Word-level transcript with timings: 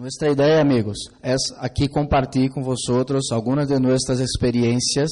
Nuestra 0.00 0.30
idea, 0.30 0.62
amigos, 0.62 0.96
es 1.22 1.52
aquí 1.58 1.86
compartir 1.86 2.50
con 2.50 2.64
vosotros 2.64 3.28
algunas 3.32 3.68
de 3.68 3.78
nuestras 3.78 4.18
experiencias, 4.18 5.10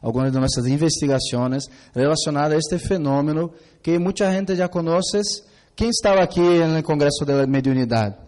algunas 0.00 0.32
de 0.32 0.40
nuestras 0.40 0.66
investigaciones 0.66 1.68
relacionadas 1.92 2.52
a 2.54 2.56
este 2.56 2.78
fenómeno 2.78 3.52
que 3.82 3.98
mucha 3.98 4.32
gente 4.32 4.56
ya 4.56 4.70
conoce. 4.70 5.20
¿Quién 5.74 5.90
estaba 5.90 6.22
aquí 6.22 6.40
en 6.40 6.70
el 6.70 6.82
Congreso 6.82 7.26
de 7.26 7.34
la 7.34 7.46
Mediunidad? 7.46 8.18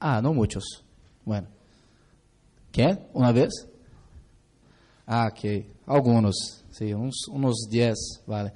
Ah, 0.00 0.22
no 0.22 0.32
muchos. 0.32 0.82
Bueno. 1.26 1.48
¿Quién? 2.72 3.06
¿Una 3.12 3.32
vez? 3.32 3.50
Ah, 5.06 5.28
ok. 5.30 5.66
Algunos, 5.84 6.64
sí, 6.70 6.94
unos, 6.94 7.28
unos 7.30 7.68
diez, 7.68 8.22
vale. 8.26 8.50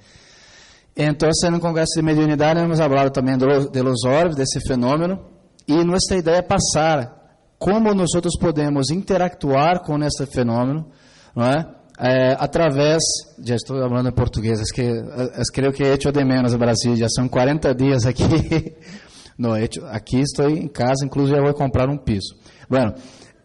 Entonces, 0.95 1.47
en 1.47 1.55
el 1.55 1.59
Congreso 1.59 1.93
de 1.95 2.03
Mediunidad 2.03 2.57
hemos 2.57 2.79
hablado 2.79 3.11
también 3.11 3.39
de 3.39 3.83
los, 3.83 4.05
orbes, 4.05 4.35
de 4.35 4.43
ese 4.43 4.59
fenómeno, 4.59 5.21
y 5.65 5.75
nuestra 5.83 6.17
idea 6.17 6.39
es 6.39 6.45
pasar 6.45 7.37
cómo 7.57 7.93
nosotros 7.93 8.35
podemos 8.39 8.91
interactuar 8.91 9.81
con 9.81 10.03
este 10.03 10.27
fenómeno, 10.27 10.89
¿no 11.35 11.49
es? 11.49 11.65
Eh, 11.99 12.35
através, 12.39 13.03
já 13.43 13.55
estou 13.55 13.77
falando 13.77 14.09
em 14.09 14.11
português, 14.11 14.59
es 14.59 14.71
que, 14.71 14.81
es, 14.81 15.51
creo 15.51 15.71
que 15.71 15.83
he 15.83 15.93
hecho 15.93 16.11
de 16.11 16.25
menos 16.25 16.55
Brasil, 16.55 16.95
já 16.95 17.07
são 17.07 17.29
40 17.29 17.73
dias 17.73 18.05
aqui. 18.05 18.75
No, 19.35 19.53
aqui 19.55 20.19
estou 20.19 20.47
em 20.47 20.67
casa, 20.67 21.03
inclusive 21.03 21.41
vou 21.41 21.55
comprar 21.55 21.89
um 21.89 21.97
piso. 21.97 22.35
Bueno, 22.69 22.93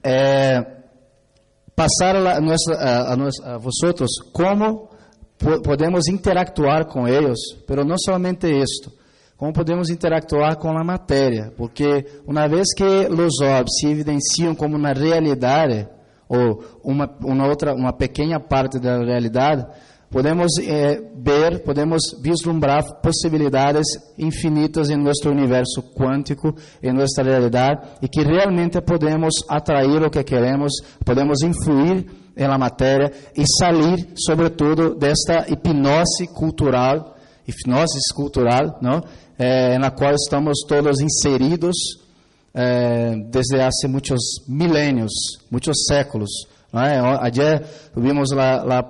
eh, 0.05 0.63
passar 1.75 2.15
a, 2.15 2.35
a, 2.35 2.39
a, 2.39 3.15
a, 3.15 3.55
a 3.55 3.59
vosotros 3.59 4.11
como 4.31 4.91
podemos 5.63 6.09
interactuar 6.09 6.87
com 6.87 7.07
eles, 7.07 7.39
mas 7.69 7.87
não 7.87 7.97
somente 7.99 8.47
isto, 8.49 8.93
como 9.37 9.53
podemos 9.53 9.89
interactuar 9.89 10.57
com 10.59 10.77
a 10.77 10.83
matéria, 10.83 11.53
porque 11.57 12.05
uma 12.27 12.49
vez 12.49 12.75
que 12.75 12.83
os 12.83 13.41
orbes 13.41 13.75
se 13.79 13.87
evidenciam 13.87 14.55
como 14.55 14.77
uma 14.77 14.93
realidade 14.93 15.89
ou 16.29 16.63
uma, 16.85 17.09
uma 17.23 17.47
outra, 17.47 17.73
uma 17.73 17.93
pequena 17.93 18.41
parte 18.41 18.79
da 18.79 18.99
realidade, 18.99 19.65
podemos 20.11 20.59
eh, 20.59 21.01
ver, 21.17 21.63
podemos 21.63 22.03
vislumbrar 22.21 23.01
possibilidades 23.01 23.87
infinitas 24.19 24.91
em 24.91 24.97
nosso 24.97 25.31
universo 25.31 25.83
quântico, 25.95 26.55
em 26.83 26.93
nossa 26.93 27.23
realidade, 27.23 27.87
e 28.03 28.09
que 28.09 28.23
realmente 28.23 28.81
podemos 28.81 29.35
atrair 29.49 30.03
o 30.03 30.11
que 30.11 30.25
queremos, 30.25 30.73
podemos 31.05 31.43
influir 31.43 32.07
na 32.47 32.59
matéria 32.59 33.11
e 33.37 33.45
sair, 33.47 34.09
sobretudo, 34.17 34.95
desta 34.95 35.47
hipnose 35.49 36.29
cultural, 36.29 37.17
hipnose 37.47 37.99
cultural, 38.15 38.79
não? 38.81 39.03
Eh, 39.39 39.79
na 39.79 39.91
qual 39.91 40.15
estamos 40.15 40.65
todos 40.67 41.01
inseridos 41.01 41.77
eh, 42.55 43.15
desde 43.31 43.61
há 43.61 43.71
muitos 43.89 44.19
milênios, 44.49 45.13
muitos 45.51 45.85
séculos. 45.87 46.31
¿no? 46.73 46.81
Ayer 47.21 47.65
tuvimos 47.95 48.31
la, 48.33 48.65
la, 48.65 48.83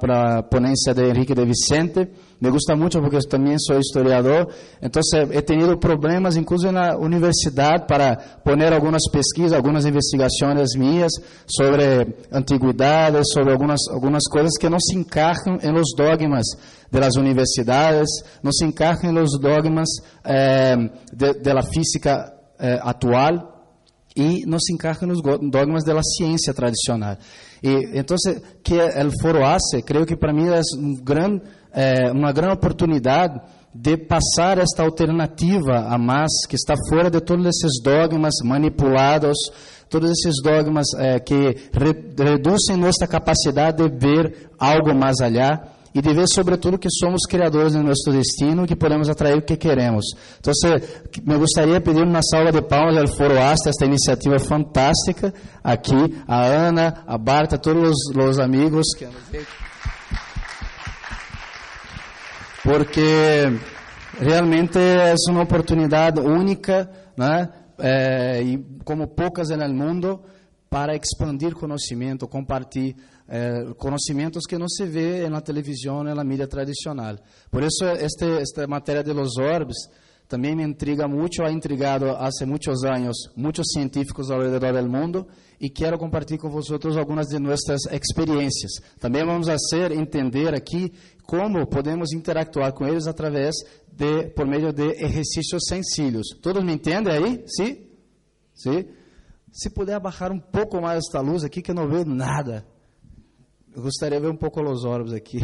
ponencia 0.49 0.95
de 0.95 1.11
Enrique 1.11 1.35
de 1.35 1.45
Vicente, 1.45 2.09
me 2.41 2.51
gusta 2.51 2.77
mucho 2.77 3.01
porque 3.01 3.19
también 3.29 3.59
soy 3.59 3.79
historiador, 3.79 4.49
entonces 4.81 5.29
he 5.33 5.43
tenido 5.43 5.79
problemas 5.79 6.37
incluso 6.37 6.69
en 6.69 6.77
la 6.77 6.97
universidad 6.97 7.87
para 7.87 8.17
poner 8.45 8.73
algunas 8.73 9.03
pesquisas, 9.13 9.53
algunas 9.53 9.85
investigaciones 9.85 10.77
mías 10.77 11.13
sobre 11.47 12.17
antigüedades, 12.31 13.27
sobre 13.33 13.53
algunas, 13.53 13.81
algunas 13.93 14.23
cosas 14.31 14.53
que 14.59 14.71
no 14.71 14.79
se 14.81 14.99
encajan 14.99 15.59
en 15.63 15.75
los 15.75 15.95
dogmas 15.97 16.47
de 16.91 17.01
las 17.01 17.17
universidades, 17.17 18.09
no 18.43 18.53
se 18.53 18.65
encajan 18.65 19.11
en 19.11 19.17
los 19.17 19.39
dogmas 19.41 19.89
eh, 20.25 20.77
de, 21.13 21.35
de, 21.35 21.55
la 21.55 21.63
física 21.63 22.35
eh, 22.59 22.79
actual 22.83 23.59
e 24.19 24.45
não 24.47 24.59
se 24.59 24.73
encaixa 24.73 25.07
nos 25.07 25.23
dogmas 25.23 25.85
da 25.85 26.03
ciência 26.03 26.53
tradicional. 26.53 27.17
E 27.63 27.99
então, 27.99 28.17
que 28.65 28.75
o 28.75 29.13
Foro 29.23 29.45
ACE, 29.45 29.83
creio 29.83 30.05
que 30.05 30.17
para 30.17 30.33
mim 30.33 30.49
é 30.49 30.61
um 30.77 30.97
gran, 30.97 31.41
é, 31.73 32.11
uma 32.11 32.33
grande 32.33 32.55
oportunidade 32.55 33.41
de 33.75 33.97
passar 33.97 34.59
esta 34.59 34.83
alternativa 34.83 35.87
a 35.89 35.99
mais 35.99 36.31
que 36.49 36.57
está 36.57 36.75
fora 36.89 37.11
de 37.11 37.21
todos 37.21 37.47
esses 37.47 37.83
dogmas 37.83 38.35
manipulados, 38.43 39.37
todos 39.89 40.11
esses 40.11 40.43
dogmas 40.43 40.87
é, 40.97 41.21
que 41.21 41.57
re, 41.73 42.15
reduzem 42.19 42.77
nossa 42.77 43.07
capacidade 43.07 43.89
de 43.89 43.99
ver 43.99 44.51
algo 44.59 44.95
mais 44.95 45.21
allá 45.21 45.61
e 45.95 46.03
de 46.03 46.13
ver, 46.13 46.27
sobretudo, 46.29 46.79
que 46.79 46.89
somos 46.91 47.23
criadores 47.29 47.73
de 47.73 47.79
nosso 47.79 48.11
destino 48.11 48.65
e 48.65 48.67
que 48.67 48.77
podemos 48.77 49.09
atrair 49.09 49.39
o 49.39 49.43
que 49.43 49.57
queremos. 49.57 50.05
Então, 50.39 50.53
me 51.25 51.39
gostaria 51.39 51.75
de 51.75 51.81
pedir 51.81 52.03
uma 52.03 52.21
salva 52.23 52.53
de 52.53 52.63
palmas 52.63 52.97
ao 52.97 53.07
Foro 53.07 53.39
Asta, 53.39 53.71
esta 53.71 53.87
iniciativa 53.87 54.39
fantástica 54.39 55.33
aqui, 55.63 56.23
a 56.27 56.45
Ana, 56.45 57.03
a 57.07 57.17
Barta, 57.17 57.59
todos 57.59 57.91
os, 57.91 58.17
os 58.17 58.39
amigos 58.39 58.87
que 58.97 59.07
porque 62.69 63.49
realmente 64.21 64.79
é 64.79 65.15
uma 65.31 65.45
oportunidade 65.45 66.21
única, 66.21 66.91
né? 67.17 67.49
É, 67.79 68.43
e 68.43 68.59
como 68.85 69.07
poucas 69.09 69.49
no 69.49 69.73
mundo, 69.73 70.21
para 70.69 70.95
expandir 70.95 71.55
conhecimento, 71.55 72.29
compartilhar 72.29 72.95
eh, 73.27 73.75
conhecimentos 73.79 74.45
que 74.47 74.59
não 74.59 74.69
se 74.69 74.85
vê 74.85 75.29
na 75.31 75.41
televisão, 75.41 76.03
na 76.03 76.25
mídia 76.25 76.47
tradicional. 76.47 77.17
Por 77.51 77.63
isso, 77.63 77.85
esta 77.85 78.67
matéria 78.67 79.03
de 79.03 79.13
los 79.13 79.39
orbes 79.39 79.77
também 80.29 80.55
me 80.55 80.63
intriga 80.63 81.09
muito, 81.09 81.43
ha 81.43 81.51
intrigado 81.51 82.11
há 82.11 82.29
muitos 82.47 82.85
anos 82.85 83.17
muitos 83.35 83.65
científicos 83.73 84.29
redor 84.29 84.83
do 84.83 84.89
mundo 84.89 85.27
e 85.59 85.71
quero 85.71 85.99
compartilhar 85.99 86.39
com 86.39 86.51
vocês 86.51 86.97
algumas 86.99 87.29
de 87.29 87.39
nossas 87.39 87.81
experiências. 87.91 88.73
Também 89.01 89.25
vamos 89.25 89.49
fazer 89.49 89.91
entender 89.91 90.55
aqui 90.55 90.93
como 91.23 91.67
podemos 91.67 92.13
interactuar 92.13 92.75
com 92.75 92.87
eles 92.87 93.07
através 93.07 93.55
de 93.91 94.29
por 94.29 94.47
meio 94.47 94.71
de 94.71 95.03
exercícios 95.03 95.63
sencillos. 95.67 96.29
Todos 96.43 96.63
me 96.63 96.75
entendem 96.75 97.13
aí? 97.15 97.45
Sim? 97.47 97.89
Sim? 98.55 98.85
Se 99.51 99.71
puder 99.71 99.95
abaixar 99.95 100.31
um 100.31 100.39
pouco 100.39 100.79
mais 100.79 100.99
esta 101.07 101.23
luz 101.23 101.43
aqui 101.43 101.63
que 101.63 101.71
eu 101.71 101.75
não 101.75 101.89
vejo 101.89 102.05
nada. 102.05 102.67
Eu 103.75 103.83
gostaria 103.83 104.21
de 104.21 104.27
ver 104.27 104.31
um 104.31 104.37
pouco 104.37 104.61
os 104.61 104.85
orbes 104.85 105.15
aqui. 105.15 105.41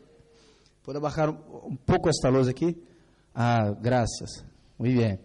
Pode 0.82 0.96
abaixar 0.96 1.28
um 1.28 1.76
pouco 1.76 2.08
esta 2.08 2.30
luz 2.30 2.48
aqui? 2.48 2.82
Ah, 3.34 3.70
graças. 3.80 4.44
Muito 4.78 4.96
bem. 4.96 5.18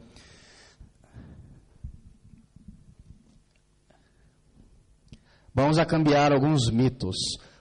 Vamos 5.53 5.77
a 5.77 5.85
cambiar 5.85 6.33
alguns 6.33 6.69
mitos. 6.69 7.15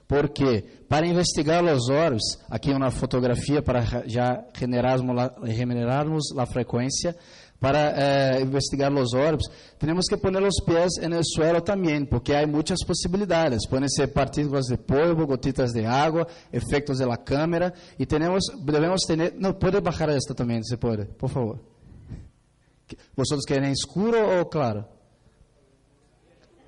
Porque 0.07 0.61
para 0.87 1.07
investigar 1.07 1.63
os 1.63 1.89
orbes, 1.89 2.23
aqui 2.49 2.71
uma 2.71 2.91
fotografia 2.91 3.61
para 3.61 3.81
já 4.07 4.43
generarmos 5.43 6.37
a 6.37 6.45
frequência, 6.45 7.15
para 7.59 7.93
eh, 7.95 8.41
investigar 8.41 8.93
os 8.93 9.13
orbes, 9.13 9.47
temos 9.79 10.05
que 10.07 10.17
poner 10.17 10.43
os 10.43 10.63
pés 10.63 10.93
no 11.09 11.21
suelo 11.23 11.61
também, 11.61 12.05
porque 12.05 12.33
há 12.33 12.45
muitas 12.45 12.83
possibilidades. 12.85 13.67
Podem 13.67 13.89
ser 13.89 14.07
partículas 14.07 14.65
de 14.65 14.77
polvo, 14.77 15.25
gotitas 15.25 15.71
de 15.71 15.85
água, 15.85 16.27
efeitos 16.51 16.99
da 16.99 17.17
câmera, 17.17 17.73
e 17.97 18.05
temos, 18.05 18.43
devemos 18.63 19.01
ter. 19.07 19.33
Não, 19.37 19.53
pode 19.53 19.79
baixar 19.81 20.09
esta 20.09 20.33
também, 20.33 20.61
se 20.63 20.77
pode, 20.77 21.05
por 21.05 21.29
favor. 21.29 21.59
Vocês 23.15 23.41
querem 23.45 23.71
escuro 23.71 24.17
ou 24.17 24.45
claro? 24.45 24.85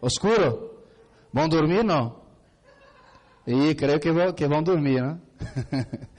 Oscuro? 0.01 0.77
Vão 1.31 1.47
dormir 1.47 1.83
não? 1.83 2.27
E 3.45 3.75
creio 3.75 3.99
que 3.99 4.33
que 4.33 4.47
vão 4.47 4.63
dormir, 4.63 5.01
né? 5.01 5.19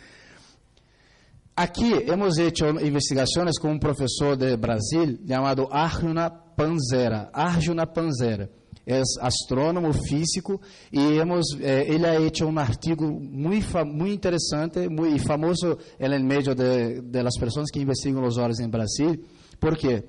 Aqui 1.59 1.93
hemos 2.09 2.39
hecho 2.39 2.67
investigações 2.81 3.59
com 3.59 3.73
um 3.73 3.81
professor 3.81 4.37
de 4.37 4.57
Brasil 4.57 5.19
chamado 5.27 5.67
Arjuna 5.73 6.31
Panzera. 6.31 7.31
Arjuna 7.33 7.85
Panzera 7.85 8.49
é 8.87 9.03
astrônomo 9.21 9.93
físico 9.93 10.61
e 10.93 11.19
hemos, 11.19 11.47
eh, 11.61 11.85
ele 11.89 12.07
ha 12.07 12.15
hecho 12.21 12.47
um 12.47 12.57
artigo 12.61 13.11
muito, 13.11 13.85
muito 13.85 14.15
interessante 14.15 14.89
muito 14.89 15.21
famoso 15.27 15.77
no 15.99 16.25
meio 16.25 16.55
de, 16.55 17.01
de 17.01 17.41
pessoas 17.41 17.73
que 17.73 17.81
investigam 17.81 18.25
os 18.25 18.39
olhos 18.39 18.61
em 18.61 18.69
Brasil. 18.69 19.21
Por 19.59 19.77
quê? 19.77 20.05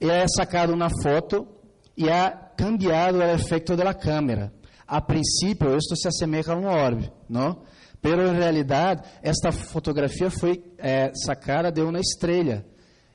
Ele 0.00 0.10
ha 0.10 0.26
sacado 0.26 0.72
uma 0.72 0.88
foto 1.02 1.46
e 1.94 2.08
ha 2.08 2.30
cambiado 2.30 3.18
o 3.18 3.22
efeito 3.22 3.76
da 3.76 3.92
câmera. 3.92 4.54
A 4.88 5.02
princípio, 5.02 5.76
isto 5.76 5.94
se 5.96 6.08
assemelha 6.08 6.54
a 6.54 6.56
um 6.56 6.64
orbe, 6.64 7.12
não? 7.28 7.60
Em 8.06 8.36
realidade, 8.38 9.02
esta 9.20 9.50
fotografia 9.50 10.30
foi 10.30 10.62
é, 10.78 11.10
sacada 11.12 11.72
de 11.72 11.82
uma 11.82 11.98
estrela. 11.98 12.64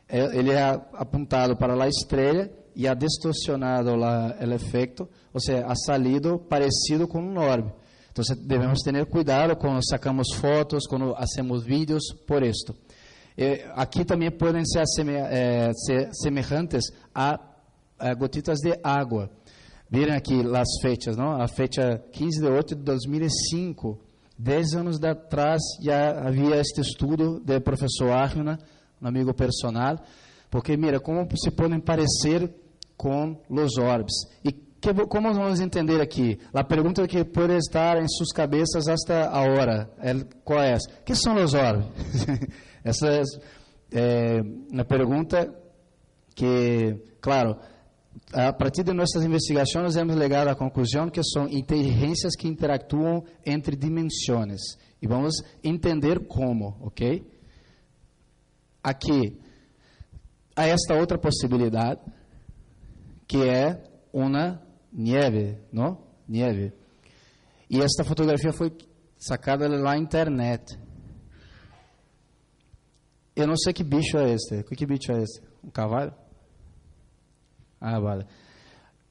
É, 0.07 0.37
ele 0.37 0.51
é 0.51 0.61
apontado 0.93 1.55
para 1.55 1.81
a 1.81 1.87
estrela 1.87 2.49
e 2.75 2.85
ha 2.85 2.93
distorsionado 2.93 3.91
o 3.91 4.53
efeito, 4.53 5.07
ou 5.33 5.39
seja, 5.39 5.65
ha 5.65 5.73
salido 5.75 6.39
parecido 6.39 7.07
com 7.07 7.21
um 7.21 7.37
orbe. 7.37 7.71
Então, 8.11 8.23
devemos 8.45 8.81
ter 8.81 9.05
cuidado 9.05 9.55
quando 9.55 9.79
sacamos 9.87 10.27
fotos, 10.35 10.85
quando 10.85 11.15
hacemos 11.15 11.63
vídeos, 11.63 12.03
por 12.27 12.43
isto. 12.43 12.75
aqui 13.75 14.03
também 14.03 14.29
podem 14.29 14.65
ser, 14.65 14.83
é, 15.07 15.71
ser 15.73 16.09
semelhantes 16.13 16.83
a, 17.15 17.39
a 17.97 18.13
gotitas 18.13 18.59
de 18.59 18.77
água. 18.83 19.31
Viram 19.89 20.15
aqui 20.15 20.41
as 20.53 20.67
fechas, 20.81 21.15
não? 21.15 21.41
A 21.41 21.47
fecha 21.47 22.03
15 22.11 22.41
de 22.41 22.47
8 22.47 22.75
de 22.75 22.83
2005 22.83 24.10
Dez 24.43 24.73
anos 24.73 24.99
atrás 25.03 25.61
já 25.79 26.27
havia 26.27 26.55
este 26.55 26.81
estudo 26.81 27.39
do 27.39 27.61
professor 27.61 28.09
Arjuna, 28.09 28.57
um 28.99 29.07
amigo 29.07 29.35
personal, 29.35 29.99
porque 30.49 30.75
mira 30.75 30.99
como 30.99 31.27
se 31.37 31.51
podem 31.51 31.79
parecer 31.79 32.51
com 32.97 33.39
os 33.47 33.77
orbes. 33.77 34.15
E 34.43 34.51
que, 34.51 34.91
como 35.05 35.31
vamos 35.31 35.59
entender 35.59 36.01
aqui? 36.01 36.39
A 36.51 36.63
pergunta 36.63 37.07
que 37.07 37.23
pode 37.23 37.55
estar 37.55 38.01
em 38.01 38.07
suas 38.07 38.31
cabeças 38.33 38.87
hasta 38.87 39.29
agora, 39.29 39.87
é, 39.99 40.11
qual 40.43 40.59
é? 40.59 40.75
Que 41.05 41.13
são 41.13 41.35
os 41.35 41.53
orbes? 41.53 41.85
Essa 42.83 43.09
é, 43.09 43.21
é 43.93 44.41
uma 44.71 44.83
pergunta 44.83 45.53
que, 46.33 46.99
claro, 47.21 47.57
a 48.33 48.53
partir 48.53 48.83
de 48.83 48.93
nossas 48.93 49.23
investigações, 49.23 49.95
hemos 49.95 50.15
chegado 50.15 50.47
à 50.47 50.55
conclusão 50.55 51.09
que 51.09 51.21
são 51.23 51.47
inteligências 51.49 52.35
que 52.35 52.47
interactuam 52.47 53.23
entre 53.45 53.75
dimensões. 53.75 54.61
E 55.01 55.07
vamos 55.07 55.35
entender 55.63 56.27
como, 56.27 56.77
ok? 56.81 57.25
Aqui, 58.83 59.37
há 60.55 60.67
esta 60.67 60.95
outra 60.95 61.17
possibilidade, 61.17 62.01
que 63.27 63.37
é 63.47 63.83
uma 64.13 64.61
neve, 64.91 65.57
não? 65.71 66.01
Neve. 66.27 66.73
E 67.69 67.81
esta 67.81 68.03
fotografia 68.03 68.53
foi 68.53 68.71
sacada 69.17 69.67
lá 69.67 69.91
na 69.91 69.97
internet. 69.97 70.77
Eu 73.35 73.47
não 73.47 73.55
sei 73.55 73.73
que 73.73 73.83
bicho 73.83 74.17
é 74.17 74.33
este. 74.33 74.63
Que 74.63 74.85
bicho 74.85 75.11
é 75.11 75.21
este? 75.23 75.41
Um 75.63 75.69
cavalo? 75.69 76.13
Ah, 77.81 77.99
vale. 77.99 78.25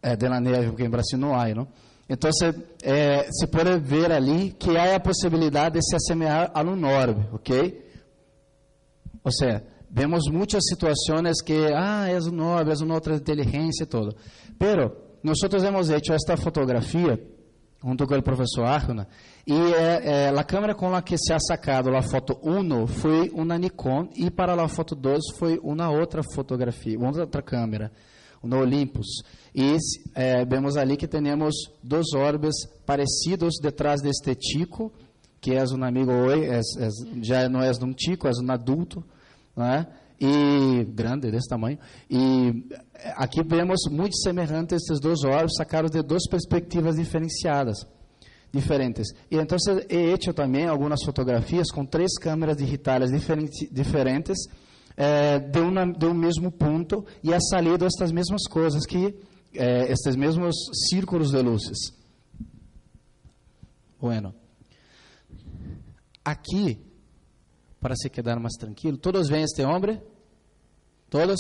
É, 0.00 0.16
de 0.16 0.28
la 0.28 0.40
neve, 0.40 0.68
porque 0.68 0.84
em 0.84 0.88
Brasil 0.88 1.18
não 1.18 1.34
há, 1.34 1.52
não? 1.52 1.66
Então, 2.08 2.30
você, 2.32 2.54
é, 2.82 3.26
você 3.26 3.46
pode 3.46 3.78
ver 3.80 4.10
ali 4.12 4.52
que 4.52 4.76
há 4.76 4.96
a 4.96 5.00
possibilidade 5.00 5.78
de 5.78 5.84
se 5.84 5.96
assemelhar 5.96 6.50
a 6.54 6.62
um 6.62 7.34
ok? 7.34 7.90
Ou 9.22 9.32
seja, 9.32 9.62
vemos 9.90 10.24
muitas 10.30 10.62
situações 10.68 11.42
que, 11.42 11.66
ah, 11.74 12.08
é 12.08 12.18
um 12.18 12.42
orbe, 12.42 12.70
é 12.72 12.84
uma 12.84 12.94
outra 12.94 13.14
inteligência 13.14 13.82
e 13.84 13.86
todo. 13.86 14.16
Pero, 14.58 14.96
nós 15.22 15.38
hemos 15.42 15.90
hecho 15.90 16.12
esta 16.12 16.36
fotografia 16.36 17.20
junto 17.82 18.06
com 18.06 18.14
o 18.14 18.22
professor 18.22 18.64
Arjuna, 18.64 19.08
e 19.46 19.54
é, 19.54 20.26
é, 20.26 20.28
a 20.28 20.44
câmera 20.44 20.74
com 20.74 20.94
a 20.94 21.00
que 21.00 21.16
se 21.16 21.32
ha 21.32 21.38
sacado 21.38 21.96
a 21.96 22.02
foto 22.02 22.38
1 22.42 22.86
foi 22.86 23.30
uma 23.30 23.56
Nikon, 23.56 24.10
e 24.14 24.30
para 24.30 24.52
a 24.52 24.68
foto 24.68 24.94
2 24.94 25.18
foi 25.38 25.58
uma 25.62 25.90
outra 25.90 26.20
fotografia, 26.34 26.98
uma 26.98 27.08
outra 27.08 27.42
câmera 27.42 27.90
no 28.42 28.60
Olympus. 28.60 29.06
E 29.54 29.76
é, 30.14 30.44
vemos 30.44 30.76
ali 30.76 30.96
que 30.96 31.08
temos 31.08 31.54
dois 31.82 32.12
orbes 32.14 32.54
parecidos 32.86 33.54
detrás 33.60 34.00
deste 34.00 34.34
tico, 34.34 34.92
que 35.40 35.52
é 35.52 35.64
um 35.64 35.84
amigo 35.84 36.12
é, 36.30 36.58
é, 36.58 36.88
já 37.22 37.48
não 37.48 37.62
é 37.62 37.70
um 37.82 37.92
tico, 37.92 38.28
é 38.28 38.30
um 38.30 38.50
adulto, 38.50 39.02
né? 39.56 39.86
e 40.20 40.84
grande 40.84 41.30
desse 41.30 41.48
tamanho. 41.48 41.78
E 42.10 42.66
aqui 43.16 43.42
vemos 43.42 43.80
muito 43.90 44.16
semelhantes 44.18 44.82
esses 44.82 45.00
dois 45.00 45.24
orbes 45.24 45.54
sacados 45.56 45.90
de 45.90 46.02
duas 46.02 46.28
perspectivas 46.28 46.96
diferenciadas, 46.96 47.86
diferentes. 48.52 49.08
E 49.30 49.36
então 49.36 49.56
he 49.88 50.12
hecho 50.12 50.34
também 50.34 50.66
algumas 50.66 51.02
fotografias 51.02 51.70
com 51.70 51.86
três 51.86 52.18
câmeras 52.18 52.58
digitais 52.58 53.10
diferentes 53.72 54.46
é, 54.96 55.38
de, 55.38 55.60
uma, 55.60 55.86
de, 55.86 56.06
um 56.06 56.14
mesmo 56.14 56.50
ponto 56.50 57.04
e 57.22 57.32
ha 57.32 57.40
salido 57.40 57.84
estas 57.84 58.12
mesmas 58.12 58.42
coisas 58.48 58.84
que 58.86 59.14
é, 59.54 59.90
estes 59.90 60.16
mesmos 60.16 60.54
círculos 60.88 61.30
de 61.30 61.42
luzes. 61.42 61.78
Bueno, 64.00 64.34
aqui 66.24 66.78
para 67.80 67.94
se 67.96 68.10
quedar 68.10 68.38
mais 68.38 68.54
tranquilo, 68.54 68.98
todos 68.98 69.28
veem 69.28 69.44
este 69.44 69.62
homem? 69.62 70.00
Todos? 71.08 71.38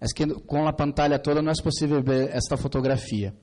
É 0.00 0.06
que 0.14 0.26
com 0.46 0.66
a 0.66 0.72
pantalla 0.72 1.18
toda 1.18 1.42
não 1.42 1.50
é 1.50 1.62
possível 1.62 2.02
ver 2.02 2.30
esta 2.34 2.56
fotografia. 2.56 3.34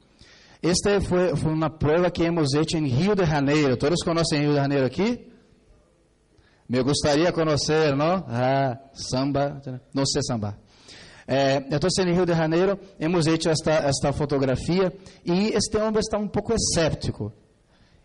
Esta 0.61 0.99
foi, 1.01 1.35
foi 1.35 1.53
uma 1.53 1.69
prova 1.69 2.09
que 2.09 2.23
hemos 2.23 2.53
hecho 2.53 2.77
em 2.77 2.87
Rio 2.87 3.15
de 3.15 3.25
Janeiro. 3.25 3.77
Todos 3.77 4.03
conhecem 4.03 4.41
Rio 4.41 4.51
de 4.51 4.55
Janeiro 4.55 4.85
aqui? 4.85 5.31
Me 6.69 6.83
gostaria 6.83 7.31
conhecer, 7.31 7.95
não? 7.95 8.25
Ah, 8.27 8.77
samba, 8.93 9.61
não 9.93 10.05
sei 10.05 10.21
samba. 10.21 10.57
Eu 11.69 11.77
estou 11.77 12.05
em 12.05 12.13
Rio 12.13 12.25
de 12.25 12.33
Janeiro, 12.33 12.79
hemos 12.99 13.27
hecho 13.27 13.49
esta, 13.49 13.71
esta 13.71 14.13
fotografia 14.13 14.93
e 15.25 15.49
este 15.49 15.77
homem 15.77 15.99
está 15.99 16.17
um 16.17 16.27
pouco 16.27 16.53
escéptico. 16.53 17.31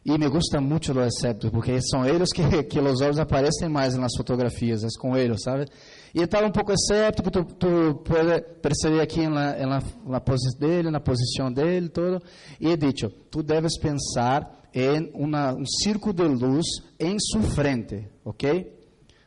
E 0.04 0.18
me 0.18 0.28
gusta 0.28 0.60
muito 0.60 0.90
do 0.94 1.00
escéptico, 1.02 1.52
porque 1.52 1.80
são 1.80 2.04
eles 2.04 2.32
que, 2.32 2.64
que 2.64 2.80
os 2.80 3.00
olhos 3.00 3.18
aparecem 3.20 3.68
mais 3.68 3.96
nas 3.96 4.12
fotografias, 4.16 4.82
é 4.82 4.88
com 4.98 5.16
eles, 5.16 5.42
sabe? 5.42 5.66
E 6.12 6.18
ele 6.18 6.24
estava 6.24 6.46
um 6.46 6.50
pouco 6.50 6.72
escéptico, 6.72 7.30
tu, 7.30 7.44
tu 7.44 8.02
pode 8.04 8.42
perceber 8.60 9.00
aqui 9.00 9.28
na, 9.28 9.56
na, 9.66 9.82
na 10.04 10.20
posição 10.20 10.58
dele, 10.58 10.90
na 10.90 11.00
posição 11.00 11.52
dele, 11.52 11.88
todo. 11.88 12.20
E 12.60 12.68
he 12.68 12.76
dicho, 12.76 13.08
tu 13.30 13.42
deves 13.42 13.78
pensar 13.78 14.61
em 14.74 15.10
uma, 15.14 15.52
um 15.54 15.66
círculo 15.66 16.14
de 16.14 16.22
luz 16.22 16.66
em 16.98 17.16
sua 17.18 17.42
frente, 17.42 18.08
ok? 18.24 18.72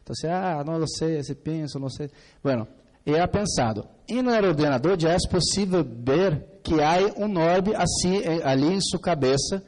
Você, 0.06 0.28
ah, 0.28 0.64
não 0.64 0.86
sei, 0.88 1.24
se 1.24 1.36
pensa, 1.36 1.80
não 1.80 1.90
sei. 1.90 2.10
Bueno, 2.44 2.68
ha 3.20 3.28
pensado, 3.28 3.88
e 4.08 4.22
no 4.22 4.32
ordenador 4.32 5.00
já 5.00 5.12
é 5.12 5.18
possível 5.30 5.84
ver 5.84 6.60
que 6.64 6.82
há 6.82 6.98
um 7.18 7.38
orbe 7.40 7.74
eh, 7.74 8.42
ali 8.44 8.74
em 8.74 8.82
sua 8.82 9.00
cabeça, 9.00 9.64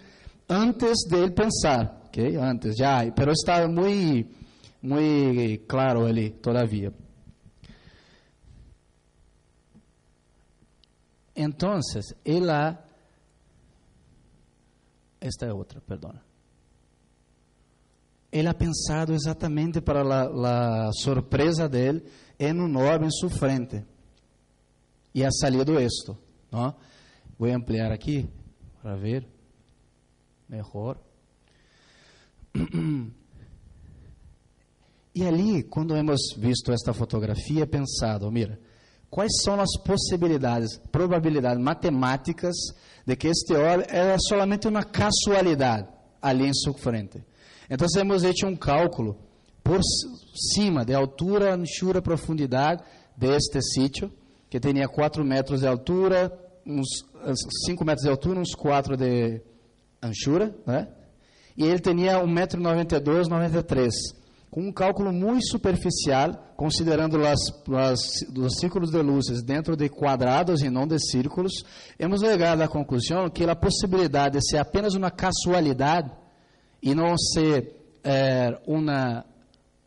antes 0.50 1.08
de 1.08 1.16
ele 1.16 1.32
pensar, 1.32 2.02
ok? 2.08 2.36
Antes, 2.38 2.76
já, 2.76 3.04
mas 3.06 3.40
está 3.40 3.68
muito, 3.68 4.30
muito 4.82 5.66
claro 5.68 6.06
ali, 6.06 6.32
todavia. 6.32 6.92
Então, 11.36 11.80
ele 12.26 12.50
ha 12.50 12.78
esta 15.20 15.46
é 15.46 15.54
outra, 15.54 15.82
perdona. 15.82 16.22
Ele 18.32 18.48
ha 18.48 18.54
pensado 18.54 19.14
exatamente 19.14 19.82
para 19.82 20.02
a 20.88 20.92
surpresa 20.94 21.68
dele 21.68 22.04
em 22.38 22.54
um 22.54 22.78
orbe 22.78 23.06
em 23.06 23.12
sua 23.12 23.30
frente. 23.30 23.84
E 25.14 25.24
ha 25.24 25.32
salido 25.32 25.80
isto. 25.80 26.18
¿no? 26.52 26.76
Vou 27.40 27.50
ampliar 27.50 27.92
aqui 27.92 28.30
para 28.82 28.96
ver 28.96 29.28
melhor. 30.48 30.98
E 35.18 35.26
ali, 35.26 35.64
quando 35.64 35.98
hemos 35.98 36.36
visto 36.38 36.72
esta 36.72 36.94
fotografia, 36.94 37.66
pensado, 37.66 38.32
mira, 38.32 38.60
quais 39.10 39.32
são 39.44 39.60
as 39.60 39.78
possibilidades, 39.84 40.78
probabilidades 40.92 41.62
matemáticas 41.64 42.56
de 43.06 43.16
que 43.16 43.28
este 43.28 43.54
óleo 43.54 43.86
era 43.88 44.18
solamente 44.20 44.68
uma 44.68 44.84
casualidade 44.84 45.88
ali 46.22 46.46
em 46.46 46.54
sua 46.54 46.74
frente. 46.74 47.24
Então, 47.70 47.88
hemos 47.98 48.24
hecho 48.24 48.48
um 48.48 48.56
cálculo 48.56 49.18
por 49.64 49.80
cima 50.54 50.86
de 50.86 50.94
altura, 50.94 51.54
anchura, 51.54 52.02
profundidade 52.02 52.84
deste 53.16 53.62
sítio, 53.62 54.12
que 54.50 54.60
tinha 54.60 54.88
4 54.88 55.24
metros 55.26 55.62
de 55.62 55.68
altura, 55.68 56.32
uns 56.66 56.88
5 57.66 57.84
metros 57.86 58.04
de 58.04 58.10
altura, 58.10 58.40
uns 58.40 58.56
4 58.56 58.96
de 58.96 59.42
anchura, 60.02 60.56
né? 60.66 60.88
E 61.58 61.66
ele 61.66 61.80
tinha 61.80 62.20
1,92m, 62.24 63.28
93 63.28 63.94
com 64.50 64.62
um 64.62 64.72
cálculo 64.72 65.12
muito 65.12 65.46
superficial, 65.48 66.54
considerando 66.56 67.18
os 67.20 68.60
círculos 68.60 68.90
de 68.90 69.02
luzes 69.02 69.44
dentro 69.44 69.76
de 69.76 69.90
quadrados 69.90 70.62
e 70.62 70.70
não 70.70 70.88
de 70.88 70.98
círculos, 71.00 71.64
hemos 72.00 72.22
chegado 72.22 72.62
à 72.62 72.68
conclusão 72.68 73.30
que 73.30 73.44
a 73.44 73.56
possibilidade 73.56 74.38
de 74.38 74.50
ser 74.50 74.58
apenas 74.58 74.94
uma 74.94 75.12
casualidade 75.12 76.12
e 76.82 76.96
não 76.96 77.18
ser 77.18 77.76
é, 78.04 78.58
uma, 78.66 79.26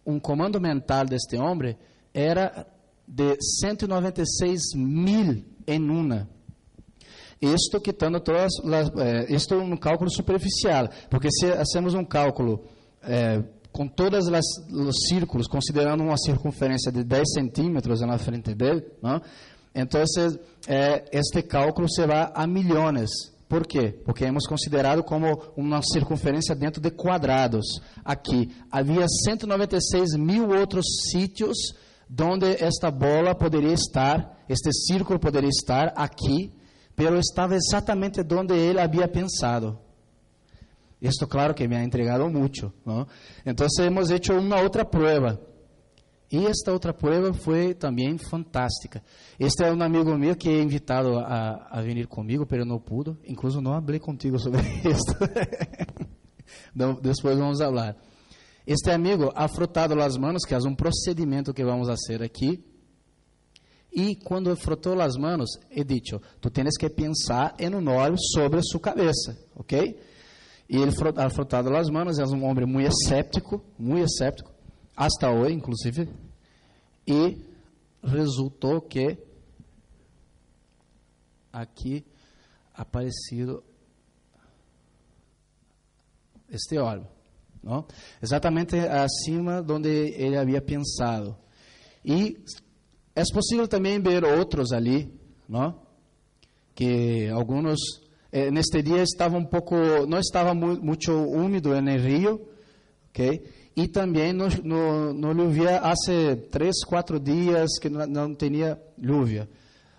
um 0.05 0.21
comando 0.21 0.61
mental 0.61 1.07
deste 1.07 1.37
homem 1.37 1.77
era 2.13 2.67
de 3.07 3.37
196 3.61 4.75
mil 4.75 5.43
em 5.67 5.91
uma. 5.91 6.29
Isto 7.41 7.81
quitando 7.81 8.21
todas 8.21 8.53
as, 8.63 8.91
é, 8.99 9.33
isto 9.35 9.55
é 9.55 9.57
um 9.57 9.77
cálculo 9.77 10.11
superficial, 10.11 10.89
porque 11.09 11.31
se 11.31 11.47
hacemos 11.47 11.95
um 11.95 12.05
cálculo 12.05 12.65
é, 13.03 13.43
com 13.73 13.87
todos 13.87 14.27
os 14.27 15.09
círculos, 15.09 15.47
considerando 15.47 16.03
uma 16.03 16.17
circunferência 16.17 16.91
de 16.91 17.05
10 17.05 17.33
centímetros 17.35 18.01
na 18.01 18.19
frente 18.19 18.55
dele, 18.55 18.85
¿no? 19.03 19.21
então 19.75 20.03
eh, 20.67 21.05
este 21.13 21.43
cálculo 21.43 21.89
se 21.89 22.05
vai 22.07 22.31
a 22.35 22.47
milhões. 22.47 23.11
Por 23.49 23.67
quê? 23.67 23.99
Porque 24.05 24.25
hemos 24.25 24.47
considerado 24.47 25.03
como 25.03 25.43
uma 25.57 25.81
circunferência 25.83 26.55
dentro 26.55 26.81
de 26.81 26.91
quadrados. 26.91 27.81
Aqui 28.05 28.49
havia 28.71 29.07
196 29.09 30.17
mil 30.17 30.51
outros 30.51 30.85
sítios 31.11 31.57
onde 32.23 32.47
esta 32.63 32.91
bola 32.91 33.35
poderia 33.35 33.73
estar, 33.73 34.39
este 34.49 34.71
círculo 34.73 35.19
poderia 35.19 35.49
estar 35.49 35.93
aqui, 35.97 36.53
pero 36.95 37.19
estava 37.19 37.57
exatamente 37.57 38.21
onde 38.35 38.55
ele 38.55 38.81
havia 38.81 39.09
pensado. 39.09 39.79
Esto 41.01 41.27
claro 41.29 41.55
que 41.55 41.67
me 41.67 41.77
ha 41.77 41.83
entregado 41.83 42.29
mucho. 42.29 42.75
¿no? 42.85 43.07
Entonces 43.45 43.87
hemos 43.87 44.11
hecho 44.11 44.39
una 44.39 44.63
otra 44.63 44.89
prueba. 44.89 45.39
Y 46.29 46.47
esta 46.47 46.73
otra 46.73 46.97
prueba 46.97 47.33
fue 47.33 47.75
también 47.75 48.17
fantástica. 48.17 49.03
Este 49.37 49.65
é 49.65 49.73
um 49.73 49.83
amigo 49.83 50.17
meu 50.17 50.37
que 50.37 50.49
he 50.49 50.63
invitado 50.63 51.19
a, 51.19 51.67
a 51.69 51.83
venir 51.83 52.07
comigo, 52.07 52.47
pero 52.47 52.65
no 52.65 52.79
pudo. 52.79 53.19
Incluso 53.25 53.61
não 53.61 53.73
hablé 53.73 53.99
contigo 53.99 54.39
sobre 54.39 54.61
esto. 54.89 55.17
Depois 56.73 57.37
vamos 57.37 57.59
falar. 57.59 57.97
Este 58.65 58.93
amigo 58.93 59.33
ha 59.35 59.49
frotado 59.49 60.01
as 60.01 60.17
manos, 60.17 60.45
que 60.45 60.55
é 60.55 60.59
um 60.59 60.77
procedimento 60.77 61.53
que 61.53 61.65
vamos 61.65 61.89
fazer 61.89 62.23
aqui. 62.23 62.65
E 63.93 64.15
quando 64.15 64.55
frotou 64.55 65.01
as 65.01 65.17
manos, 65.17 65.59
he 65.69 65.83
dicho, 65.83 66.21
tu 66.41 66.49
tienes 66.49 66.77
que 66.79 66.89
pensar 66.89 67.57
em 67.59 67.75
um 67.75 67.89
óleo 67.89 68.17
sobre 68.17 68.61
sua 68.63 68.79
cabeça, 68.79 69.37
ok? 69.57 69.99
E 70.71 70.77
ele 70.77 70.93
ha 71.17 71.29
frotado 71.29 71.75
as 71.75 71.91
mãos, 71.91 72.17
é 72.21 72.25
um 72.25 72.45
homem 72.45 72.65
muito 72.65 72.93
escéptico, 72.93 73.61
muito 73.77 74.05
escéptico, 74.05 74.53
hasta 74.97 75.29
hoje, 75.29 75.53
inclusive. 75.53 76.09
E 77.05 77.45
resultou 78.01 78.81
que 78.81 79.19
aqui 81.53 82.07
aparecido 82.73 83.65
este 86.49 86.79
óleo, 86.79 87.05
não? 87.61 87.85
exatamente 88.23 88.79
acima 88.79 89.67
onde 89.69 89.89
ele 89.89 90.37
havia 90.39 90.63
pensado. 90.63 91.37
E 92.05 92.39
é 93.17 93.23
possível 93.33 93.67
também 93.67 94.01
ver 94.01 94.25
outros 94.25 94.71
ali, 94.71 95.13
não? 95.49 95.83
que 96.77 97.29
alguns 97.29 97.81
eh, 98.33 98.51
neste 98.51 98.83
dia 98.83 99.03
estava 99.03 99.37
um 99.37 99.45
pouco, 99.45 99.75
não 100.07 100.19
estava 100.19 100.55
mu 100.55 100.81
muito 100.81 101.13
úmido 101.13 101.81
no 101.81 101.97
rio, 101.97 102.41
ok? 103.11 103.43
E 103.77 103.89
também 103.89 104.33
não, 104.33 104.49
não, 104.65 105.13
não 105.13 105.33
llovia 105.33 105.79
há 105.79 105.93
três, 106.51 106.85
quatro 106.85 107.19
dias 107.19 107.79
que 107.81 107.89
não, 107.89 108.35
tinha 108.35 108.79
lluvia. 108.99 109.49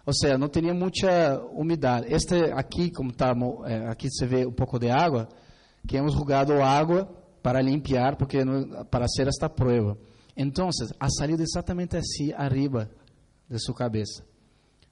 Ou 0.05 0.13
seja, 0.13 0.37
não 0.37 0.49
tinha 0.49 0.73
muita 0.73 1.39
umidade. 1.53 2.13
Este 2.13 2.35
aqui, 2.53 2.91
como 2.91 3.11
está, 3.11 3.33
eh, 3.65 3.87
aqui 3.89 4.09
se 4.09 4.25
vê 4.25 4.45
um 4.45 4.51
pouco 4.51 4.79
de 4.79 4.89
água, 4.89 5.27
que 5.87 5.97
hemos 5.97 6.13
jogado 6.13 6.61
água 6.61 7.09
para 7.41 7.61
limpar, 7.61 8.15
porque 8.15 8.39
para 8.89 9.07
ser 9.07 9.27
esta 9.27 9.49
prova. 9.49 9.97
Então, 10.35 10.69
ha 10.99 11.09
salido 11.09 11.43
exatamente 11.43 11.97
assim, 11.97 12.31
arriba 12.33 12.89
de 13.49 13.59
sua 13.59 13.75
cabeça. 13.75 14.23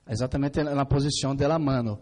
Exatamente 0.07 0.63
na 0.63 0.85
posição 0.85 1.35
da 1.35 1.59
mano. 1.59 1.99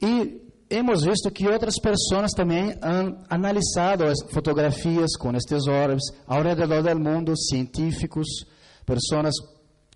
E 0.00 0.51
hemos 0.72 1.04
visto 1.04 1.30
que 1.30 1.46
outras 1.46 1.78
pessoas 1.78 2.32
também 2.32 2.74
han 2.82 3.18
analisado 3.28 4.04
as 4.04 4.18
fotografias 4.32 5.16
com 5.16 5.30
estes 5.36 5.66
orbes 5.66 6.04
ao 6.26 6.42
redor 6.42 6.82
do 6.82 6.98
mundo, 6.98 7.36
científicos, 7.36 8.26
pessoas 8.86 9.34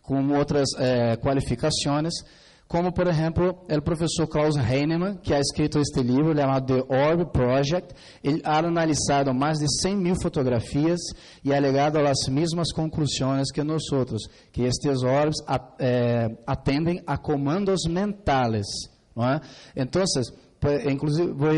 com 0.03 0.37
outras 0.37 0.69
eh, 0.79 1.17
qualificações, 1.17 2.13
como, 2.69 2.93
por 2.93 3.07
exemplo, 3.07 3.65
o 3.69 3.83
professor 3.83 4.27
Klaus 4.27 4.57
Heinemann, 4.57 5.19
que 5.23 5.33
ha 5.33 5.39
escrito 5.39 5.79
este 5.79 6.03
livro 6.03 6.37
chamado 6.37 6.67
The 6.67 6.95
Orb 6.95 7.33
Project. 7.33 7.95
Ele 8.23 8.43
ha 8.45 8.59
analisado 8.59 9.33
mais 9.33 9.59
de 9.59 9.67
100 9.83 9.97
mil 9.97 10.17
fotografias 10.21 10.99
e 11.45 11.55
ha 11.55 11.59
às 11.59 12.29
mesmas 12.29 12.73
conclusões 12.73 13.53
que 13.53 13.63
nós 13.63 13.83
outros, 13.93 14.23
que 14.53 14.63
estes 14.63 15.03
orbes 15.03 15.37
eh, 15.79 16.29
atendem 16.45 17.03
a 17.07 17.17
comandos 17.17 17.83
mentais. 17.89 18.67
Não 19.15 19.25
é? 19.27 19.41
Então, 19.75 20.03
inclusive 20.91 21.33
vou 21.33 21.51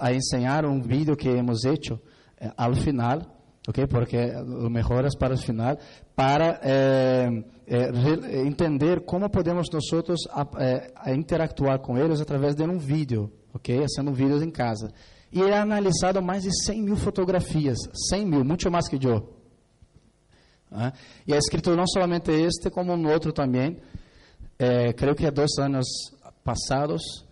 a 0.00 0.12
enseñar 0.12 0.64
um 0.64 0.80
vídeo 0.80 1.16
que 1.16 1.28
hemos 1.28 1.64
hecho 1.64 2.00
eh, 2.40 2.50
al 2.56 2.74
final, 2.76 3.22
ok? 3.68 3.86
Porque 3.86 4.16
o 4.16 4.70
melhor 4.70 5.04
é 5.04 5.08
para 5.18 5.34
o 5.34 5.38
final, 5.38 5.78
para 6.14 6.60
eh, 6.62 7.44
eh, 7.66 8.46
entender 8.46 9.04
como 9.04 9.28
podemos 9.28 9.68
nós 9.70 9.84
a, 10.30 11.12
interactuar 11.12 11.78
com 11.80 11.98
eles 11.98 12.20
através 12.20 12.54
de 12.54 12.62
um 12.62 12.78
vídeo, 12.78 13.30
ok? 13.52 13.84
Fazendo 13.94 14.12
vídeos 14.12 14.42
em 14.42 14.50
casa. 14.50 14.92
E 15.30 15.42
ha 15.42 15.62
analisado 15.62 16.22
mais 16.22 16.44
de 16.44 16.64
100 16.64 16.82
mil 16.82 16.96
fotografias, 16.96 17.76
100 18.08 18.26
mil, 18.26 18.44
muito 18.44 18.70
mais 18.70 18.88
que 18.88 18.96
eu. 19.06 19.34
Ah, 20.70 20.92
e 21.26 21.32
ha 21.32 21.38
escrito 21.38 21.74
não 21.74 21.86
somente 21.86 22.30
este, 22.30 22.70
como 22.70 22.92
um 22.94 23.10
outro 23.10 23.32
também, 23.32 23.78
eh, 24.58 24.92
creio 24.92 25.14
que 25.14 25.26
há 25.26 25.30
dois 25.30 25.56
anos 25.58 25.86
passados, 26.44 27.26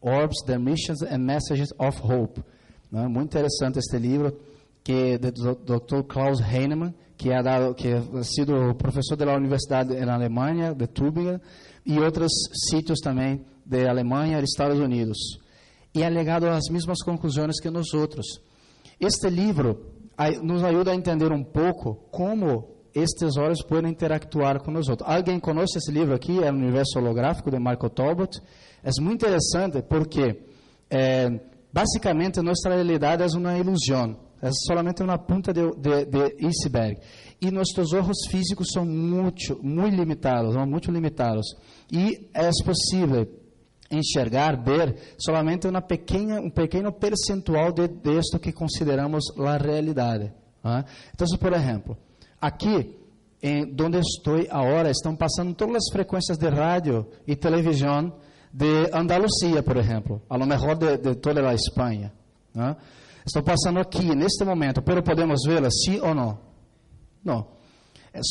Orbs, 0.00 0.42
The 0.46 0.58
Missions 0.58 1.02
and 1.02 1.18
Messages 1.18 1.72
of 1.78 2.00
Hope. 2.02 2.42
Né? 2.90 3.06
Muito 3.06 3.30
interessante 3.30 3.78
este 3.78 3.98
livro, 3.98 4.36
que 4.82 4.92
é 4.92 5.18
do 5.18 5.54
Dr. 5.54 6.02
Klaus 6.08 6.40
Heinemann, 6.40 6.94
que 7.16 7.30
é, 7.30 7.42
dado, 7.42 7.74
que 7.74 7.88
é 7.88 8.02
sido 8.22 8.74
professor 8.76 9.16
da 9.16 9.36
Universidade 9.36 9.94
na 10.04 10.14
Alemanha, 10.14 10.74
de 10.74 10.86
Tübingen, 10.86 11.40
e 11.84 11.98
outros 11.98 12.32
sítios 12.70 12.98
também 13.00 13.44
da 13.64 13.90
Alemanha 13.90 14.40
e 14.40 14.44
Estados 14.44 14.78
Unidos. 14.78 15.18
E 15.94 16.02
é 16.02 16.08
legado 16.08 16.46
às 16.46 16.68
mesmas 16.70 17.02
conclusões 17.02 17.60
que 17.60 17.68
nós 17.68 17.92
outros. 17.92 18.40
Este 18.98 19.28
livro 19.28 19.92
nos 20.42 20.62
ajuda 20.62 20.92
a 20.92 20.94
entender 20.94 21.32
um 21.32 21.42
pouco 21.42 21.94
como 22.10 22.76
estes 22.94 23.36
olhos 23.36 23.62
podem 23.62 23.90
interactuar 23.90 24.62
com 24.62 24.70
nós 24.70 24.88
outros. 24.88 25.08
Alguém 25.08 25.38
conhece 25.38 25.78
esse 25.78 25.90
livro 25.90 26.14
aqui? 26.14 26.42
É 26.42 26.50
o 26.50 26.54
Universo 26.54 26.98
Holográfico 26.98 27.50
de 27.50 27.58
Marco 27.58 27.88
Talbot. 27.88 28.40
É 28.82 28.90
muito 29.00 29.24
interessante 29.26 29.82
porque, 29.82 30.42
é, 30.88 31.28
basicamente, 31.72 32.40
nossa 32.40 32.68
realidade 32.68 33.22
é 33.22 33.26
uma 33.36 33.56
ilusão. 33.56 34.16
É 34.42 34.50
somente 34.66 35.02
uma 35.02 35.18
ponta 35.18 35.52
de, 35.52 35.60
de, 35.76 36.06
de 36.06 36.46
iceberg. 36.46 36.98
E 37.42 37.50
nossos 37.50 37.92
olhos 37.92 38.26
físicos 38.30 38.68
são 38.72 38.84
muito, 38.86 39.58
muito 39.62 39.94
limitados, 39.94 40.54
são 40.54 40.66
muito 40.66 40.90
limitados. 40.90 41.46
E 41.92 42.28
é 42.32 42.48
possível 42.64 43.28
enxergar, 43.90 44.62
ver 44.62 44.96
somente 45.18 45.66
uma 45.66 45.82
pequena, 45.82 46.40
um 46.40 46.50
pequeno 46.50 46.92
percentual 46.92 47.72
de, 47.72 47.88
de 47.88 48.38
que 48.40 48.52
consideramos 48.52 49.24
a 49.38 49.56
realidade. 49.56 50.32
Ah? 50.62 50.84
Então, 51.12 51.26
por 51.38 51.52
exemplo, 51.52 51.96
aqui 52.40 52.96
em 53.42 53.74
onde 53.82 53.98
estou 53.98 54.36
agora 54.50 54.90
estão 54.90 55.16
passando 55.16 55.54
todas 55.54 55.76
as 55.76 55.92
frequências 55.92 56.38
de 56.38 56.48
rádio 56.48 57.06
e 57.26 57.34
televisão 57.34 58.12
de 58.52 58.90
Andalucía, 58.92 59.62
por 59.62 59.78
exemplo, 59.78 60.22
a 60.28 60.36
lo 60.36 60.46
mejor 60.46 60.78
de, 60.78 60.98
de 60.98 61.14
toda 61.16 61.48
a 61.48 61.54
Espanha. 61.54 62.12
¿no? 62.54 62.76
Estou 63.24 63.42
passando 63.42 63.78
aqui, 63.80 64.14
neste 64.14 64.44
momento, 64.44 64.82
pero 64.82 65.02
podemos 65.02 65.42
vê-las, 65.46 65.74
sim 65.84 66.00
ou 66.00 66.14
não? 66.14 66.38
Não. 67.24 67.46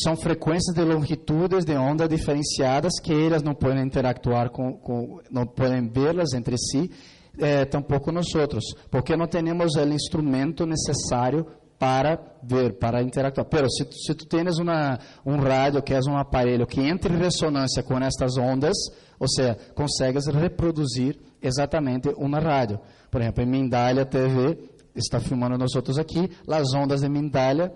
São 0.02 0.14
frequências 0.14 0.74
de 0.74 0.84
longitudes 0.84 1.64
de 1.64 1.74
onda 1.74 2.06
diferenciadas 2.06 3.00
que 3.02 3.12
elas 3.12 3.42
não 3.42 3.54
podem 3.54 3.82
interactuar 3.82 4.50
com, 4.50 4.74
com 4.74 5.20
não 5.30 5.46
podem 5.46 5.88
vê-las 5.88 6.34
entre 6.34 6.58
si, 6.58 6.90
eh, 7.38 7.64
tampouco 7.64 8.12
nós 8.12 8.26
outros, 8.34 8.64
porque 8.90 9.16
não 9.16 9.26
temos 9.26 9.76
o 9.76 9.88
instrumento 9.88 10.66
necessário 10.66 11.46
para 11.80 12.20
ver, 12.42 12.78
para 12.78 13.02
interactuar. 13.02 13.46
Pero 13.46 13.66
se, 13.70 13.88
se 13.90 14.14
tu 14.14 14.26
tienes 14.26 14.58
uma, 14.58 14.98
um 15.24 15.36
rádio 15.36 15.82
que 15.82 15.94
é 15.94 15.98
um 16.06 16.18
aparelho 16.18 16.66
que 16.66 16.78
entra 16.78 17.10
em 17.10 17.16
ressonância 17.16 17.82
com 17.82 17.98
estas 17.98 18.36
ondas, 18.36 18.76
ou 19.18 19.26
seja, 19.26 19.56
consegues 19.74 20.26
reproduzir 20.26 21.18
exatamente 21.42 22.10
uma 22.18 22.38
rádio. 22.38 22.78
Por 23.10 23.22
exemplo, 23.22 23.42
em 23.42 23.46
Mindália 23.46 24.04
TV, 24.04 24.58
está 24.94 25.18
filmando 25.18 25.56
nós 25.56 25.74
outros 25.74 25.98
aqui, 25.98 26.30
as 26.46 26.74
ondas 26.74 27.00
de 27.00 27.08
Mindália 27.08 27.72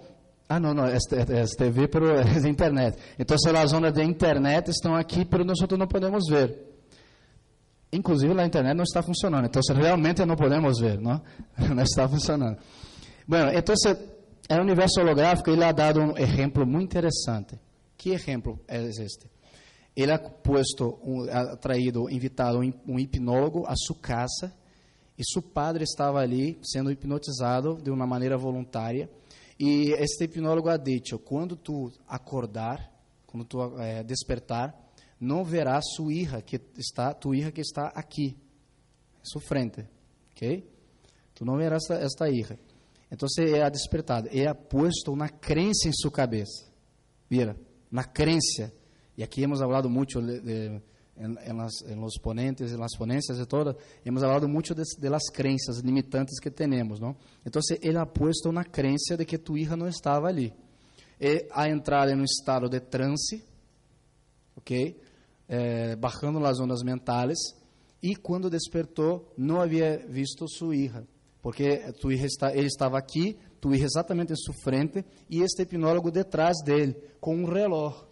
ah, 0.46 0.60
não, 0.60 0.74
não, 0.74 0.84
é, 0.84 0.96
é, 0.96 1.40
é 1.40 1.44
TV, 1.56 1.88
pero 1.88 2.10
é 2.20 2.48
internet. 2.48 2.98
Então, 3.18 3.34
as 3.34 3.72
ondas 3.72 3.94
de 3.94 4.02
internet 4.02 4.70
estão 4.70 4.94
aqui, 4.94 5.24
pero 5.24 5.42
nós 5.46 5.58
não 5.60 5.86
podemos 5.86 6.24
ver. 6.28 6.58
Inclusive, 7.90 8.38
a 8.38 8.44
internet 8.44 8.76
não 8.76 8.84
está 8.84 9.02
funcionando. 9.02 9.46
Então, 9.46 9.62
realmente 9.74 10.22
não 10.26 10.36
podemos 10.36 10.78
ver, 10.78 11.00
não? 11.00 11.22
Não 11.74 11.82
está 11.82 12.06
funcionando. 12.06 12.58
Bueno, 13.26 13.50
então, 13.52 13.74
o 14.50 14.60
universo 14.60 15.00
holográfico, 15.00 15.50
ele 15.50 15.64
ha 15.64 15.72
dado 15.72 16.00
um 16.00 16.16
exemplo 16.18 16.66
muito 16.66 16.84
interessante. 16.84 17.58
Que 17.96 18.10
exemplo 18.10 18.60
é 18.68 18.82
este? 18.84 19.30
Ele 19.96 20.12
ha 20.12 20.18
puesto, 20.18 20.98
um, 21.02 21.22
ha 21.30 21.56
traído, 21.56 22.10
invitado 22.10 22.58
um 22.58 22.98
hipnólogo 22.98 23.64
a 23.66 23.74
sua 23.76 23.96
casa 23.96 24.52
e 25.16 25.22
seu 25.24 25.40
padre 25.40 25.84
estava 25.84 26.18
ali 26.18 26.58
sendo 26.62 26.90
hipnotizado 26.90 27.80
de 27.80 27.90
uma 27.90 28.06
maneira 28.06 28.36
voluntária. 28.36 29.08
E 29.58 29.92
este 29.92 30.24
hipnólogo 30.24 30.68
ha 30.68 30.76
dito: 30.76 31.18
quando 31.20 31.56
tu 31.56 31.90
acordar, 32.06 32.92
quando 33.26 33.46
tu 33.46 33.80
é, 33.80 34.02
despertar, 34.02 34.74
não 35.18 35.44
verás 35.44 35.84
sua 35.94 36.12
hija 36.12 36.42
que 36.42 36.60
está, 36.76 37.14
tu 37.14 37.34
hija 37.34 37.52
que 37.52 37.60
está 37.60 37.86
aqui, 37.94 38.36
sua 39.22 39.40
frente, 39.40 39.86
ok? 40.32 40.68
Tu 41.34 41.44
não 41.44 41.56
verás 41.56 41.88
esta, 41.88 42.26
esta. 42.26 42.73
Então 43.14 43.28
é 43.38 43.70
despertado, 43.70 44.28
é 44.32 44.52
posto 44.52 45.12
uma 45.12 45.28
crença 45.28 45.88
em 45.88 45.92
sua 45.92 46.10
cabeça. 46.10 46.66
Mira, 47.30 47.56
uma 47.90 48.02
crença. 48.02 48.72
E 49.16 49.22
aqui 49.22 49.42
hemos 49.42 49.60
falado 49.60 49.88
muito 49.88 50.20
em, 50.20 50.82
em 51.16 51.94
los 51.94 52.18
ponentes, 52.20 52.72
em 52.72 52.76
las 52.76 52.96
ponencias 52.96 53.38
e 53.38 53.46
todo, 53.46 53.76
hemos 54.04 54.20
falado 54.20 54.48
muito 54.48 54.74
de, 54.74 54.82
de 54.98 55.08
las 55.08 55.22
limitantes 55.84 56.40
que 56.40 56.50
temos? 56.50 56.98
Então 57.46 57.62
ele 57.80 57.98
ha 57.98 58.04
posto 58.04 58.50
uma 58.50 58.64
crença 58.64 59.16
de 59.16 59.24
que 59.24 59.38
tu 59.38 59.56
hija 59.56 59.76
não 59.76 59.86
estava 59.86 60.26
ali. 60.26 60.52
E 61.20 61.46
a 61.52 61.68
entrar 61.68 62.08
em 62.08 62.16
um 62.16 62.24
estado 62.24 62.68
de 62.68 62.80
transe, 62.80 63.44
ok? 64.56 65.00
É, 65.48 65.94
bajando 65.94 66.44
as 66.44 66.58
ondas 66.58 66.82
mentais, 66.82 67.38
e 68.02 68.16
quando 68.16 68.50
despertou, 68.50 69.32
não 69.38 69.60
havia 69.60 70.04
visto 70.08 70.48
sua 70.48 70.74
hija 70.74 71.13
porque 71.44 71.92
tu 72.00 72.10
está, 72.10 72.56
ele 72.56 72.68
estava 72.68 72.96
aqui, 72.96 73.36
tu 73.60 73.74
exatamente 73.74 74.32
em 74.32 74.36
sua 74.36 74.54
frente, 74.54 75.04
e 75.28 75.42
este 75.42 75.60
hipnólogo 75.60 76.10
detrás 76.10 76.56
dele, 76.64 76.96
com 77.20 77.36
um 77.36 77.44
relógio. 77.44 78.06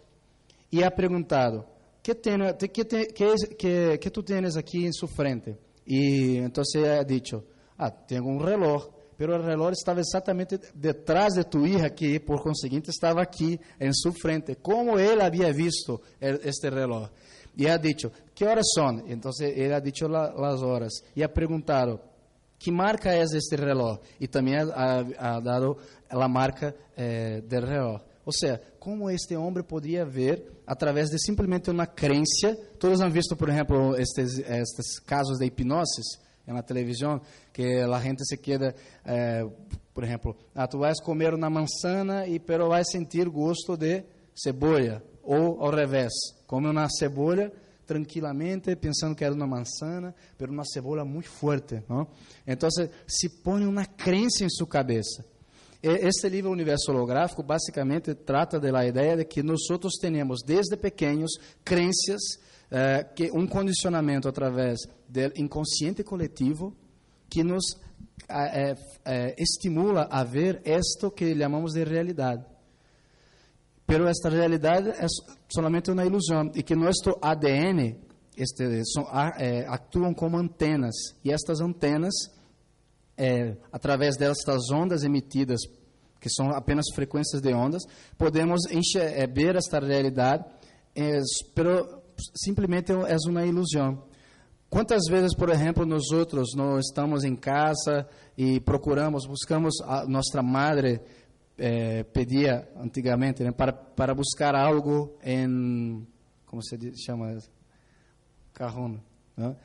E 0.71 0.83
ha 0.83 0.91
perguntado, 0.91 1.65
que, 2.03 2.13
tem, 2.13 2.37
que, 2.71 2.85
que, 2.85 3.55
que, 3.55 3.97
que 3.97 4.09
tu 4.11 4.21
tens 4.21 4.55
aqui 4.55 4.85
em 4.85 4.93
sua 4.93 5.07
frente? 5.07 5.57
E 5.87 6.37
então 6.37 6.63
ha 6.99 7.01
dicho, 7.01 7.43
ah, 7.75 7.89
tenho 7.89 8.23
um 8.23 8.37
relógio, 8.37 8.93
pero 9.17 9.35
o 9.35 9.41
relógio 9.41 9.79
estava 9.79 9.99
exatamente 9.99 10.59
detrás 10.75 11.33
de 11.33 11.43
tu 11.43 11.65
hija, 11.65 11.89
que 11.89 12.19
por 12.19 12.43
conseguinte 12.43 12.91
estava 12.91 13.19
aqui 13.19 13.59
em 13.79 13.91
sua 13.93 14.11
frente. 14.11 14.53
Como 14.61 14.99
ele 14.99 15.23
havia 15.23 15.51
visto 15.51 15.99
este 16.21 16.69
relógio? 16.69 17.09
E 17.57 17.67
ha 17.67 17.77
dicho, 17.77 18.11
que 18.35 18.45
horas 18.45 18.65
são? 18.75 19.03
Então 19.07 19.31
ele 19.41 19.73
ha 19.73 19.79
dicho 19.79 20.05
as 20.05 20.61
horas. 20.61 20.93
E 21.15 21.23
ha 21.23 21.29
perguntado, 21.29 21.99
que 22.63 22.71
marca 22.71 23.11
é 23.11 23.21
este 23.21 23.57
relógio? 23.57 23.99
E 24.21 24.25
também 24.25 24.55
ha, 24.55 25.05
ha 25.19 25.39
dado 25.41 25.77
a 26.09 26.27
marca 26.29 26.73
eh, 26.95 27.41
do 27.41 27.59
relógio. 27.59 28.01
Ou 28.25 28.31
seja, 28.31 28.61
como 28.79 29.09
este 29.09 29.35
homem 29.35 29.61
poderia 29.65 30.05
ver 30.05 30.61
através 30.65 31.09
de 31.09 31.19
simplesmente 31.19 31.69
uma 31.69 31.85
crença. 31.87 32.55
Todos 32.79 33.01
han 33.01 33.11
visto, 33.11 33.35
por 33.35 33.49
exemplo, 33.49 33.97
estes, 33.97 34.39
estes 34.39 34.97
casos 35.05 35.39
de 35.39 35.45
hipnose 35.45 36.01
na 36.47 36.63
televisão, 36.63 37.19
que 37.51 37.81
a 37.81 37.99
gente 37.99 38.23
se 38.25 38.37
queda, 38.37 38.73
eh, 39.05 39.45
por 39.93 40.05
exemplo, 40.05 40.33
ah, 40.55 40.65
tu 40.65 40.79
vais 40.79 41.01
comer 41.01 41.33
uma 41.33 41.49
manzana 41.49 42.25
e 42.27 42.39
pero 42.39 42.69
vais 42.69 42.89
sentir 42.89 43.27
gosto 43.27 43.75
de 43.75 44.05
cebola 44.33 45.03
ou 45.21 45.61
ao 45.61 45.69
revés, 45.69 46.13
come 46.47 46.69
uma 46.69 46.87
cebola 46.89 47.51
tranquilamente, 47.85 48.75
pensando 48.75 49.15
que 49.15 49.23
era 49.23 49.33
uma 49.33 49.47
manzana, 49.47 50.13
pero 50.37 50.51
uma 50.51 50.63
cebola 50.65 51.03
muito 51.03 51.29
forte. 51.29 51.83
¿no? 51.87 52.07
Então, 52.45 52.69
se 53.07 53.29
põe 53.43 53.65
uma 53.65 53.85
crença 53.85 54.43
em 54.43 54.49
sua 54.49 54.67
cabeça. 54.67 55.25
Este 55.81 56.29
livro 56.29 56.49
Universo 56.49 56.91
Holográfico 56.91 57.43
basicamente 57.43 58.15
trata 58.15 58.57
da 58.57 58.85
ideia 58.85 59.17
de 59.17 59.25
que 59.25 59.43
nós 59.43 59.59
temos 59.99 60.41
desde 60.41 60.77
pequenos 60.77 61.31
crenças, 61.61 62.21
eh, 62.71 63.03
que 63.13 63.29
um 63.33 63.45
condicionamento 63.45 64.29
através 64.29 64.79
do 65.09 65.19
inconsciente 65.35 66.01
coletivo 66.01 66.73
que 67.29 67.43
nos 67.43 67.77
eh, 68.29 68.75
eh, 69.03 69.35
estimula 69.37 70.07
a 70.09 70.23
ver 70.23 70.61
isto 70.65 71.11
que 71.11 71.37
chamamos 71.37 71.73
de 71.73 71.83
realidade. 71.83 72.45
Pero 73.93 74.07
esta 74.07 74.27
realidade 74.27 74.89
é 74.89 75.05
solamente 75.47 75.91
uma 75.91 76.03
ilusão 76.03 76.49
e 76.55 76.63
que 76.63 76.75
nosso 76.75 77.15
ADN 77.21 77.95
este, 78.35 78.81
son, 78.85 79.05
é, 79.37 79.67
atuam 79.67 80.15
como 80.15 80.35
antenas 80.35 80.95
e 81.23 81.31
estas 81.31 81.61
antenas, 81.61 82.11
é, 83.15 83.55
através 83.71 84.17
destas 84.17 84.71
ondas 84.71 85.03
emitidas, 85.03 85.59
que 86.19 86.27
são 86.27 86.49
apenas 86.49 86.85
frequências 86.95 87.39
de 87.39 87.53
ondas, 87.53 87.83
podemos 88.17 88.61
é, 88.95 89.27
ver 89.27 89.57
esta 89.57 89.79
realidade, 89.79 90.43
é, 90.95 91.19
pero 91.53 92.01
simplesmente 92.33 92.91
é 92.91 93.15
uma 93.29 93.45
ilusão. 93.45 94.05
Quantas 94.71 95.03
vezes, 95.07 95.35
por 95.35 95.51
exemplo, 95.51 95.85
nós 95.85 96.09
outros, 96.11 96.55
nós 96.55 96.87
estamos 96.87 97.23
em 97.23 97.35
casa 97.35 98.09
e 98.35 98.59
procuramos, 98.59 99.27
buscamos 99.27 99.75
a 99.85 100.03
nossa 100.07 100.41
madre 100.41 100.99
eh, 101.57 102.03
pedia 102.03 102.67
antigamente 102.77 103.43
né, 103.43 103.51
para, 103.51 103.73
para 103.73 104.13
buscar 104.13 104.55
algo 104.55 105.17
em, 105.23 106.05
como 106.45 106.61
se 106.63 106.77
chama? 107.03 107.37
Carrão. 108.53 108.99
Né? 109.35 109.55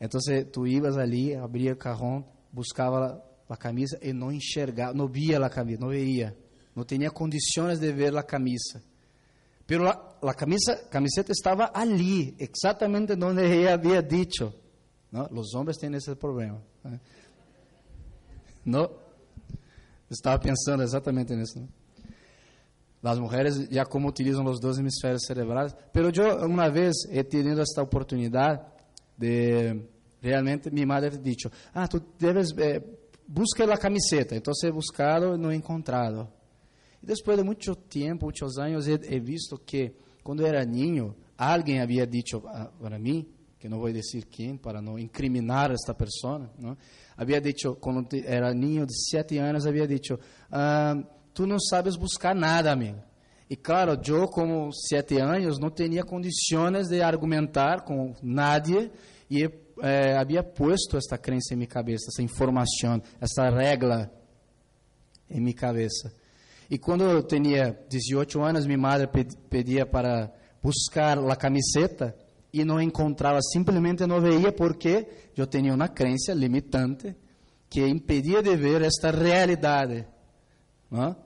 Então, 0.00 0.20
tu 0.52 0.66
ibas 0.66 0.96
ali, 0.96 1.34
abria 1.34 1.72
o 1.72 1.76
carrão, 1.76 2.24
buscava 2.52 3.22
a 3.48 3.56
camisa 3.56 3.98
e 4.02 4.12
não 4.12 4.32
enxergava, 4.32 4.92
não 4.94 5.06
via 5.06 5.38
a 5.38 5.50
camisa, 5.50 5.80
não 5.80 5.90
via. 5.90 6.36
Não 6.74 6.84
tinha 6.84 7.10
condições 7.10 7.78
de 7.78 7.92
ver 7.92 8.16
a 8.16 8.22
camisa. 8.22 8.82
Pero 9.66 9.88
a, 9.88 10.18
a 10.22 10.34
camisa, 10.34 10.76
camiseta 10.90 11.32
estava 11.32 11.70
ali, 11.72 12.34
exatamente 12.38 13.12
onde 13.12 13.42
ele 13.42 13.68
havia 13.68 14.02
dito. 14.02 14.52
Não? 15.10 15.28
Os 15.30 15.54
homens 15.54 15.76
têm 15.76 15.94
esse 15.94 16.14
problema. 16.16 16.62
Né? 16.82 17.00
Não? 18.64 19.01
Estava 20.12 20.38
pensando 20.38 20.82
exatamente 20.82 21.34
nisso. 21.34 21.58
Né? 21.58 21.68
As 23.02 23.18
mulheres 23.18 23.68
já 23.70 23.84
como 23.84 24.08
utilizam 24.08 24.44
os 24.44 24.60
dois 24.60 24.78
hemisférios 24.78 25.24
cerebrais. 25.26 25.74
Pero 25.92 26.10
eu 26.14 26.46
uma 26.46 26.70
vez 26.70 26.94
he 27.10 27.24
tenido 27.24 27.60
esta 27.60 27.82
oportunidade 27.82 28.60
de 29.18 29.82
realmente 30.20 30.70
minha 30.70 30.86
madre 30.86 31.16
ha 31.16 31.18
dicho, 31.18 31.50
ah, 31.74 31.88
tu 31.88 32.00
debes 32.18 32.56
eh, 32.58 32.80
busca 33.26 33.64
a 33.64 33.76
camiseta. 33.76 34.36
Então 34.36 34.52
he 34.62 34.70
buscado 34.70 35.34
e 35.34 35.38
não 35.38 35.52
encontrado. 35.52 36.28
E 37.02 37.06
depois 37.06 37.36
de 37.36 37.42
muito 37.42 37.74
tempo, 37.74 38.26
muitos 38.26 38.58
anos, 38.58 38.86
he, 38.86 39.18
visto 39.18 39.58
que 39.58 39.92
quando 40.22 40.46
era 40.46 40.64
niño, 40.64 41.16
alguém 41.36 41.80
havia 41.80 42.06
dito 42.06 42.40
para 42.80 42.98
mim 42.98 43.26
que 43.58 43.68
não 43.68 43.78
vou 43.78 43.92
dizer 43.92 44.24
quem 44.26 44.56
para 44.56 44.82
não 44.82 44.98
incriminar 44.98 45.70
esta 45.70 45.94
pessoa, 45.94 46.50
não? 46.58 46.76
Havia 47.16 47.40
dito 47.40 47.76
quando 47.80 48.06
era 48.24 48.52
niño 48.52 48.86
de 48.86 48.94
sete 49.10 49.38
anos 49.38 49.66
havia 49.66 49.86
dito, 49.86 50.18
ah, 50.50 50.94
não 51.38 51.58
sabes 51.58 51.96
buscar 51.96 52.34
nada, 52.34 52.72
amigo. 52.72 53.02
E 53.48 53.56
claro, 53.56 54.00
eu 54.06 54.28
como 54.28 54.72
sete 54.72 55.18
anos 55.18 55.58
não 55.58 55.70
tinha 55.70 56.02
condições 56.02 56.88
de 56.88 57.02
argumentar 57.02 57.82
com 57.82 58.14
nadie 58.22 58.90
e 59.30 59.44
eh, 59.82 60.16
havia 60.16 60.42
posto 60.42 60.96
esta 60.96 61.18
crença 61.18 61.52
em 61.52 61.56
minha 61.56 61.66
cabeça, 61.66 62.06
essa 62.08 62.22
informação, 62.22 63.02
essa 63.20 63.50
regra 63.50 64.10
em 65.30 65.40
minha 65.40 65.54
cabeça. 65.54 66.12
E 66.70 66.78
quando 66.78 67.04
eu 67.04 67.22
tinha 67.22 67.78
18 67.90 68.40
anos, 68.40 68.66
minha 68.66 68.78
madre 68.78 69.06
pedia 69.50 69.84
para 69.84 70.32
buscar 70.62 71.18
a 71.18 71.36
camiseta 71.36 72.16
e 72.52 72.64
não 72.64 72.80
encontrava, 72.80 73.40
simplesmente 73.40 74.06
não 74.06 74.20
veia 74.20 74.52
porque 74.52 75.06
eu 75.36 75.46
tinha 75.46 75.74
uma 75.74 75.88
crença 75.88 76.34
limitante 76.34 77.16
que 77.70 77.80
impedia 77.86 78.42
de 78.42 78.54
ver 78.54 78.82
esta 78.82 79.10
realidade, 79.10 80.06
não? 80.90 81.16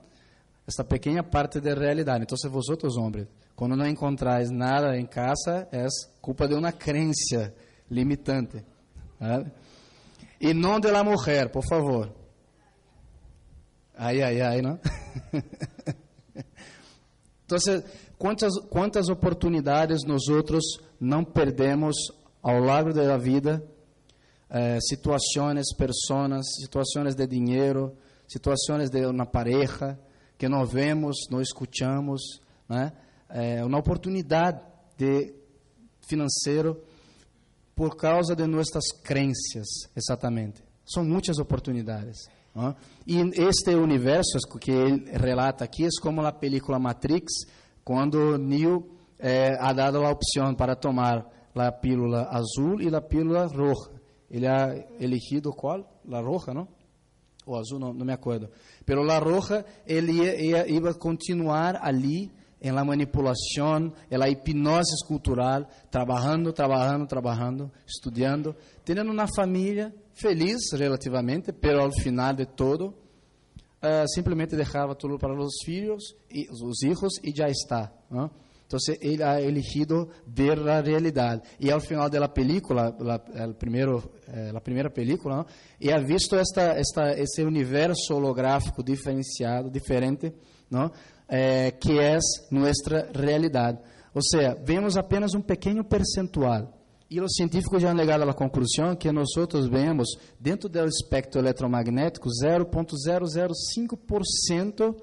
esta 0.67 0.85
pequena 0.85 1.23
parte 1.23 1.61
da 1.61 1.75
realidade. 1.75 2.25
Então, 2.25 2.37
se 2.37 2.49
vosotros, 2.49 2.97
homens, 2.97 3.29
quando 3.55 3.77
não 3.77 3.87
encontrais 3.87 4.51
nada 4.51 4.97
em 4.99 5.07
casa, 5.07 5.69
é 5.73 5.87
culpa 6.21 6.47
de 6.47 6.55
uma 6.55 6.73
crença 6.73 7.55
limitante. 7.91 8.65
E 10.41 10.53
não 10.53 10.79
de 10.79 10.91
la 10.91 11.03
mulher, 11.03 11.51
por 11.51 11.65
favor. 11.67 12.15
Ai, 13.97 14.23
ai, 14.23 14.41
ai, 14.43 14.61
¿no? 14.61 14.79
Entonces, 17.43 17.85
quantas, 18.19 18.53
quantas 18.71 19.09
oportunidades 19.09 20.05
nós 20.05 20.29
outros 20.29 20.65
não 21.01 21.25
perdemos 21.25 21.97
ao 22.43 22.59
longo 22.59 22.93
da 22.93 23.17
vida? 23.17 23.63
Eh, 24.49 24.79
situações, 24.81 25.73
pessoas, 25.77 26.47
situações 26.61 27.15
de 27.15 27.27
dinheiro, 27.27 27.97
situações 28.29 28.91
de 28.91 29.05
uma 29.05 29.27
pareja 29.27 29.99
que 30.39 30.49
não 30.49 30.65
vemos, 30.65 31.17
não 31.31 31.41
escutamos, 31.41 32.41
né? 32.69 32.93
Eh, 33.29 33.65
uma 33.65 33.79
oportunidade 33.79 34.61
de 34.97 35.35
financeiro 36.09 36.81
por 37.75 37.97
causa 37.97 38.35
de 38.35 38.47
nossas 38.47 38.85
crenças, 39.03 39.67
exatamente. 39.95 40.63
São 40.87 41.05
muitas 41.05 41.39
oportunidades. 41.39 42.17
¿no? 42.55 42.75
E 43.07 43.19
este 43.43 43.75
universo 43.75 44.39
que 44.59 44.71
ele 44.71 45.11
relata 45.13 45.65
aqui 45.65 45.85
é 45.85 45.89
como 46.01 46.25
a 46.25 46.33
película 46.33 46.79
Matrix, 46.79 47.33
quando 47.87 48.37
Neo 48.37 48.85
eh, 49.17 49.57
ha 49.61 49.73
dado 49.73 50.05
a 50.05 50.11
opção 50.11 50.53
para 50.57 50.75
tomar 50.75 51.25
a 51.55 51.71
pílula 51.71 52.29
azul 52.33 52.83
e 52.83 52.93
a 52.93 53.01
pílula 53.01 53.47
roja. 53.47 53.93
Ele 54.29 54.49
ha 54.49 54.75
elegido 54.99 55.53
qual? 55.53 55.89
La 56.05 56.21
roja, 56.21 56.53
não? 56.53 56.67
Ou 57.47 57.57
azul, 57.57 57.79
não, 57.79 57.95
não 57.95 58.05
me 58.05 58.13
acordo. 58.13 58.51
Pero 58.85 59.05
la 59.05 59.21
roja, 59.21 59.65
ele 59.87 60.15
ia, 60.15 60.35
ia, 60.35 60.69
ia 60.69 60.95
continuar 60.95 61.79
ali 61.81 62.33
em 62.61 62.73
la 62.73 62.85
manipulação, 62.85 63.93
em 64.11 64.19
la 64.19 64.29
hipnose 64.29 65.07
cultural, 65.07 65.69
trabalhando, 65.89 66.53
trabalhando, 66.53 67.07
trabalhando, 67.07 67.71
estudando, 67.87 68.57
tendo 68.85 69.09
uma 69.09 69.29
família 69.29 69.95
feliz 70.13 70.73
relativamente, 70.73 71.53
pero 71.53 71.83
ao 71.83 71.93
final 71.93 72.35
de 72.35 72.47
todo, 72.47 73.06
uh, 73.87 74.09
simplesmente 74.09 74.57
deixava 74.57 74.95
tudo 74.95 75.19
para 75.19 75.33
os 75.33 75.55
filhos 75.65 76.15
e 76.31 76.49
os 76.51 76.79
filhos 76.81 77.13
e 77.23 77.33
já 77.35 77.49
está. 77.49 77.93
¿no? 78.11 78.31
Então 78.67 78.79
ele 79.01 79.23
ha 79.23 79.41
elegido 79.41 80.09
ver 80.27 80.59
a 80.69 80.81
realidade 80.81 81.43
e 81.61 81.71
ao 81.71 81.81
final 81.81 82.11
da 82.11 82.29
película, 82.29 82.89
a 82.89 83.49
primeiro, 83.55 84.03
eh, 84.27 84.61
primeira 84.61 84.91
película, 84.91 85.37
¿no? 85.37 85.47
e 85.81 85.93
ha 85.93 85.99
visto 85.99 86.35
esta, 86.35 86.73
esta, 86.73 87.13
esse 87.13 87.43
universo 87.45 88.15
holográfico 88.15 88.83
diferenciado, 88.83 89.71
diferente, 89.71 90.35
não? 90.69 90.91
Eh, 91.29 91.73
que 91.81 91.99
é 92.01 92.19
nossa 92.51 93.09
realidade. 93.15 93.79
Ou 94.13 94.23
seja, 94.23 94.57
vemos 94.65 94.97
apenas 94.97 95.33
um 95.35 95.41
pequeno 95.41 95.85
percentual 95.85 96.76
e 97.09 97.21
os 97.21 97.35
científicos 97.35 97.81
já 97.81 97.93
han 97.93 97.97
chegado 97.97 98.29
à 98.29 98.35
conclusão 98.35 98.97
que 98.97 99.13
nós 99.13 99.29
vemos, 99.71 100.09
dentro 100.41 100.69
do 100.69 100.85
espectro 100.87 101.41
eletromagnético, 101.41 102.29
0,005% 102.29 104.97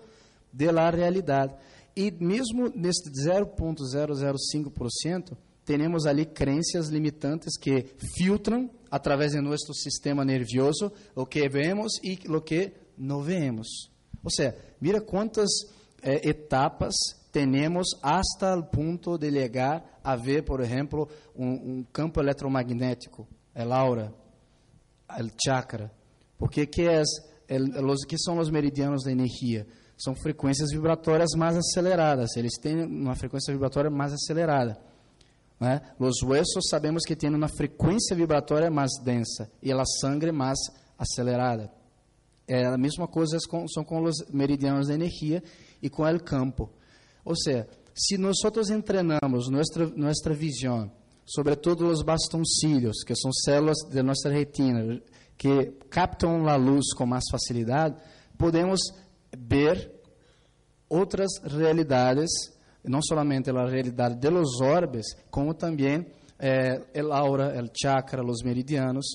da 0.51 0.89
realidade. 0.89 1.55
E 1.95 2.11
mesmo 2.11 2.69
neste 2.75 3.09
0,005%, 3.09 5.37
temos 5.65 6.05
ali 6.05 6.25
crenças 6.25 6.89
limitantes 6.89 7.57
que 7.57 7.85
filtram 8.17 8.69
através 8.91 9.31
de 9.31 9.39
nosso 9.41 9.73
sistema 9.73 10.25
nervioso 10.25 10.91
o 11.15 11.25
que 11.25 11.47
vemos 11.47 11.93
e 12.03 12.19
o 12.29 12.41
que 12.41 12.73
não 12.97 13.21
vemos. 13.21 13.89
Ou 14.21 14.29
seja, 14.29 14.57
mira 14.81 14.99
quantas 14.99 15.49
eh, 16.01 16.29
etapas 16.29 16.93
temos 17.31 17.87
hasta 18.01 18.53
o 18.55 18.63
ponto 18.63 19.17
de 19.17 19.31
chegar 19.31 19.92
a 20.03 20.15
ver, 20.15 20.43
por 20.43 20.59
exemplo, 20.61 21.07
um, 21.35 21.77
um 21.77 21.83
campo 21.83 22.19
eletromagnético, 22.19 23.27
el 23.55 23.71
aura, 23.71 24.13
el 25.17 25.31
chakra. 25.43 25.91
Porque 26.37 26.67
que, 26.67 26.87
é, 26.87 27.01
el, 27.47 27.81
los, 27.81 28.03
que 28.05 28.17
são 28.17 28.37
os 28.37 28.49
meridianos 28.49 29.03
da 29.03 29.11
energia? 29.11 29.65
São 29.97 30.13
frequências 30.15 30.71
vibratórias 30.71 31.29
mais 31.37 31.55
aceleradas. 31.55 32.35
Eles 32.35 32.57
têm 32.59 32.83
uma 32.83 33.15
frequência 33.15 33.53
vibratória 33.53 33.89
mais 33.89 34.11
acelerada. 34.11 34.77
Né? 35.59 35.81
Os 35.97 36.21
huesos 36.21 36.67
sabemos 36.69 37.03
que 37.05 37.15
têm 37.15 37.33
uma 37.33 37.47
frequência 37.47 38.15
vibratória 38.15 38.69
mais 38.69 38.91
densa 39.01 39.49
e 39.61 39.71
a 39.71 39.85
sangre 39.85 40.31
mais 40.31 40.59
acelerada. 40.97 41.71
É 42.45 42.65
a 42.65 42.77
mesma 42.77 43.07
coisa 43.07 43.37
com, 43.49 43.65
são 43.69 43.85
com 43.85 44.03
os 44.03 44.15
meridianos 44.29 44.87
da 44.87 44.93
energia 44.93 45.41
e 45.81 45.89
com 45.89 46.03
o 46.03 46.19
campo. 46.19 46.69
Ou 47.23 47.35
seja, 47.37 47.67
se 47.95 48.17
nós 48.17 48.37
treinamos 48.85 49.49
nossa, 49.49 49.85
nossa 49.95 50.33
visão 50.33 50.91
sobre 51.25 51.55
todos 51.55 51.99
os 51.99 52.03
bastoncilhos, 52.03 53.03
que 53.05 53.15
são 53.15 53.31
células 53.31 53.77
de 53.89 54.01
nossa 54.01 54.29
retina, 54.29 55.01
que 55.37 55.73
captam 55.89 56.47
a 56.47 56.55
luz 56.55 56.93
com 56.95 57.05
mais 57.05 57.23
facilidade, 57.31 57.95
podemos 58.37 58.79
ver 59.37 59.91
outras 60.89 61.31
realidades, 61.43 62.29
não 62.83 63.01
somente 63.01 63.49
a 63.49 63.65
realidade 63.65 64.15
de 64.15 64.29
los 64.29 64.59
orbes, 64.61 65.05
como 65.29 65.53
também 65.53 66.05
eh, 66.39 66.81
el 66.93 67.11
aura, 67.11 67.55
el 67.55 67.71
chakra, 67.73 68.23
os 68.23 68.43
meridianos, 68.43 69.05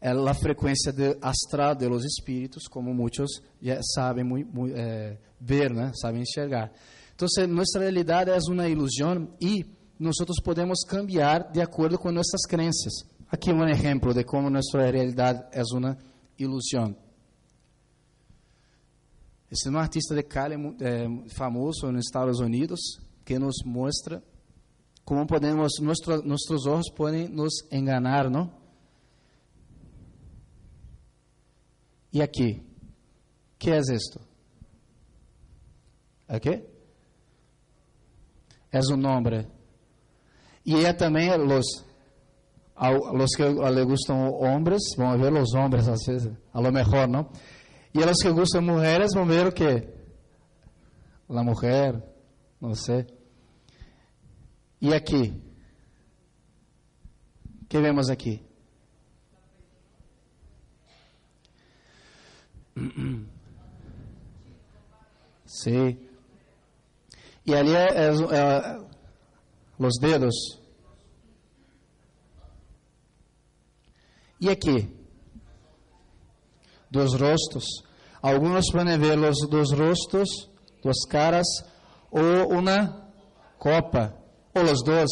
eh, 0.00 0.10
a 0.10 0.34
frequência 0.34 0.92
de 0.92 1.16
astral 1.20 1.74
de 1.74 1.88
los 1.88 2.04
espíritos, 2.04 2.68
como 2.68 2.94
muitos 2.94 3.42
já 3.60 3.80
sabem 3.82 4.24
muito, 4.24 4.54
muito, 4.54 4.76
eh, 4.76 5.18
ver, 5.40 5.72
né? 5.74 5.90
sabem 6.00 6.22
enxergar. 6.22 6.70
Então, 7.16 7.26
nossa 7.48 7.78
realidade 7.78 8.30
é 8.30 8.36
uma 8.50 8.68
ilusão 8.68 9.26
e 9.40 9.64
nós 9.98 10.16
podemos 10.44 10.84
cambiar 10.86 11.50
de 11.50 11.62
acordo 11.62 11.98
com 11.98 12.12
nossas 12.12 12.42
crenças. 12.46 12.92
Aqui 13.30 13.50
um 13.50 13.66
exemplo 13.66 14.12
de 14.12 14.22
como 14.22 14.50
nossa 14.50 14.78
realidade 14.78 15.42
é 15.50 15.62
uma 15.72 15.96
ilusão. 16.38 16.94
Esse 19.50 19.68
é 19.68 19.70
um 19.70 19.78
artista 19.78 20.14
de 20.14 20.24
Cali 20.24 20.56
é, 20.56 21.28
famoso 21.30 21.90
nos 21.90 22.04
Estados 22.04 22.38
Unidos 22.38 22.80
que 23.24 23.38
nos 23.38 23.56
mostra 23.64 24.22
como 25.02 25.26
podemos 25.26 25.72
nosso, 25.80 26.22
nossos 26.22 26.66
olhos 26.66 26.90
podem 26.90 27.28
nos 27.28 27.64
enganar, 27.72 28.28
não? 28.28 28.52
E 32.12 32.20
aqui, 32.20 32.62
que 33.58 33.70
é 33.70 33.78
isto? 33.78 34.20
Aqui? 36.28 36.75
Es 38.70 38.88
un 38.88 39.00
nombre. 39.00 39.46
Y 40.64 40.76
ella 40.76 40.96
también, 40.96 41.46
los, 41.46 41.84
a 42.74 42.90
los 42.90 43.30
que 43.36 43.44
le 43.44 43.82
gustan 43.84 44.30
vamos 44.98 45.14
a 45.14 45.16
ver 45.22 45.32
los 45.32 45.54
hombres, 45.54 45.88
a 45.88 46.60
lo 46.60 46.72
mejor, 46.72 47.08
¿no? 47.08 47.30
Y 47.92 48.02
a 48.02 48.06
los 48.06 48.18
que 48.18 48.30
gustan 48.30 48.64
mujeres, 48.64 49.12
vamos 49.14 49.30
a 49.30 49.38
ver 49.38 49.46
o 49.46 49.54
que 49.54 49.94
la 51.28 51.42
mujer, 51.42 52.04
no 52.60 52.74
sé. 52.74 53.06
Y 54.80 54.92
aquí, 54.92 55.42
¿qué 57.68 57.78
vemos 57.78 58.10
aquí? 58.10 58.42
Sí. 65.48 66.05
E 67.46 67.54
ali 67.54 67.74
é, 67.74 67.86
é, 67.86 68.08
é 68.08 68.78
os 69.78 69.98
dedos. 70.00 70.34
E 74.40 74.50
aqui? 74.50 74.88
Dos 76.90 77.14
rostos. 77.14 77.64
Alguns 78.20 78.70
podem 78.72 78.98
ver 78.98 79.18
os 79.18 79.48
dos 79.48 79.72
rostos, 79.72 80.50
duas 80.82 81.04
caras, 81.08 81.46
ou 82.10 82.58
uma 82.58 83.12
copa, 83.58 84.14
ou 84.54 84.64
os 84.64 84.82
dois. 84.82 85.10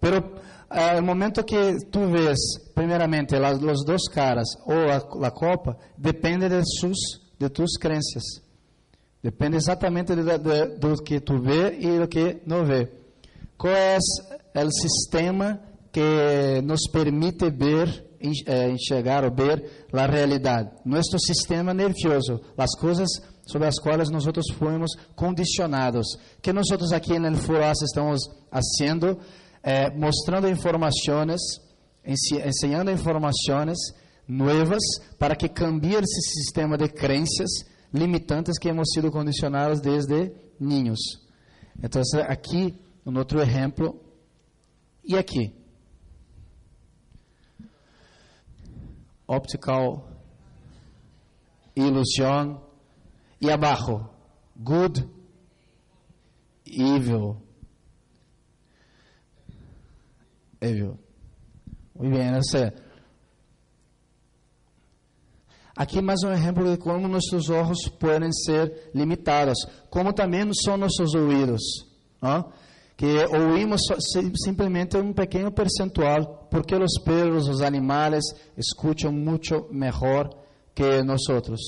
Pero 0.00 0.40
é, 0.70 0.98
o 0.98 1.02
momento 1.02 1.44
que 1.44 1.78
tu 1.90 2.06
vês, 2.08 2.38
primeiramente, 2.74 3.36
os 3.36 3.84
dois 3.84 4.08
caras 4.08 4.48
ou 4.66 4.90
a, 4.90 5.26
a 5.26 5.30
copa, 5.30 5.76
depende 5.96 6.48
de, 6.48 6.62
sus, 6.64 6.98
de 7.38 7.48
tus 7.48 7.76
crenças. 7.78 8.49
Depende 9.22 9.56
exatamente 9.56 10.14
de, 10.14 10.22
de, 10.22 10.78
do 10.78 11.02
que 11.02 11.20
tu 11.20 11.38
vê 11.38 11.76
e 11.78 11.98
do 11.98 12.08
que 12.08 12.40
não 12.46 12.64
vê. 12.64 12.88
Qual 13.56 13.72
é 13.72 13.98
o 14.64 14.70
sistema 14.70 15.60
que 15.92 16.62
nos 16.64 16.88
permite 16.90 17.50
ver, 17.50 18.06
eh, 18.46 18.70
enxergar 18.70 19.24
ou 19.24 19.30
ver 19.30 19.86
a 19.92 20.06
realidade? 20.06 20.70
Nosso 20.86 21.18
sistema 21.18 21.74
nervioso, 21.74 22.40
as 22.56 22.74
coisas 22.78 23.10
sobre 23.46 23.68
as 23.68 23.78
quais 23.78 24.08
nós 24.10 24.24
fomos 24.54 24.90
condicionados. 25.14 26.06
Que 26.40 26.52
nós 26.52 26.70
aqui 26.92 27.18
no 27.18 27.36
FURAS 27.36 27.82
estamos 27.82 28.22
fazendo, 28.50 29.18
eh, 29.62 29.90
mostrando 29.90 30.48
informações, 30.48 31.40
ensinando 32.02 32.90
informações 32.90 33.76
novas 34.26 34.82
para 35.18 35.36
que 35.36 35.48
cambie 35.48 35.96
esse 35.96 36.20
sistema 36.32 36.78
de 36.78 36.88
crenças 36.88 37.68
limitantes 37.92 38.58
que 38.58 38.68
hemos 38.68 38.88
sido 38.94 39.10
condicionados 39.10 39.80
desde 39.80 40.32
niños. 40.58 40.98
Então, 41.82 42.02
aqui, 42.28 42.74
um 43.04 43.16
outro 43.16 43.40
exemplo. 43.40 44.00
E 45.04 45.16
aqui? 45.16 45.54
Optical 49.26 50.10
ilusão. 51.74 52.68
Y 53.40 53.48
abajo, 53.48 54.10
good, 54.54 55.02
evil. 56.66 57.42
Evil. 60.60 60.98
Muy 61.94 62.08
bien, 62.08 62.34
o 62.34 62.42
sea, 62.42 62.74
Aqui 65.80 66.02
mais 66.02 66.22
um 66.22 66.30
exemplo 66.30 66.70
de 66.70 66.76
como 66.76 67.08
nossos 67.08 67.48
olhos 67.48 67.88
podem 67.98 68.30
ser 68.30 68.90
limitados, 68.94 69.56
como 69.88 70.12
também 70.12 70.46
são 70.52 70.76
nossos 70.76 71.14
ouvidos, 71.14 71.62
que 72.98 73.06
ouvimos 73.34 73.80
simplesmente 74.44 74.98
um 74.98 75.14
pequeno 75.14 75.50
percentual, 75.50 76.46
porque 76.50 76.74
os 76.74 77.02
perros, 77.02 77.48
os 77.48 77.62
animais 77.62 78.22
escutam 78.58 79.10
muito 79.10 79.68
melhor 79.72 80.28
que 80.74 81.02
nós 81.02 81.26
outros, 81.30 81.62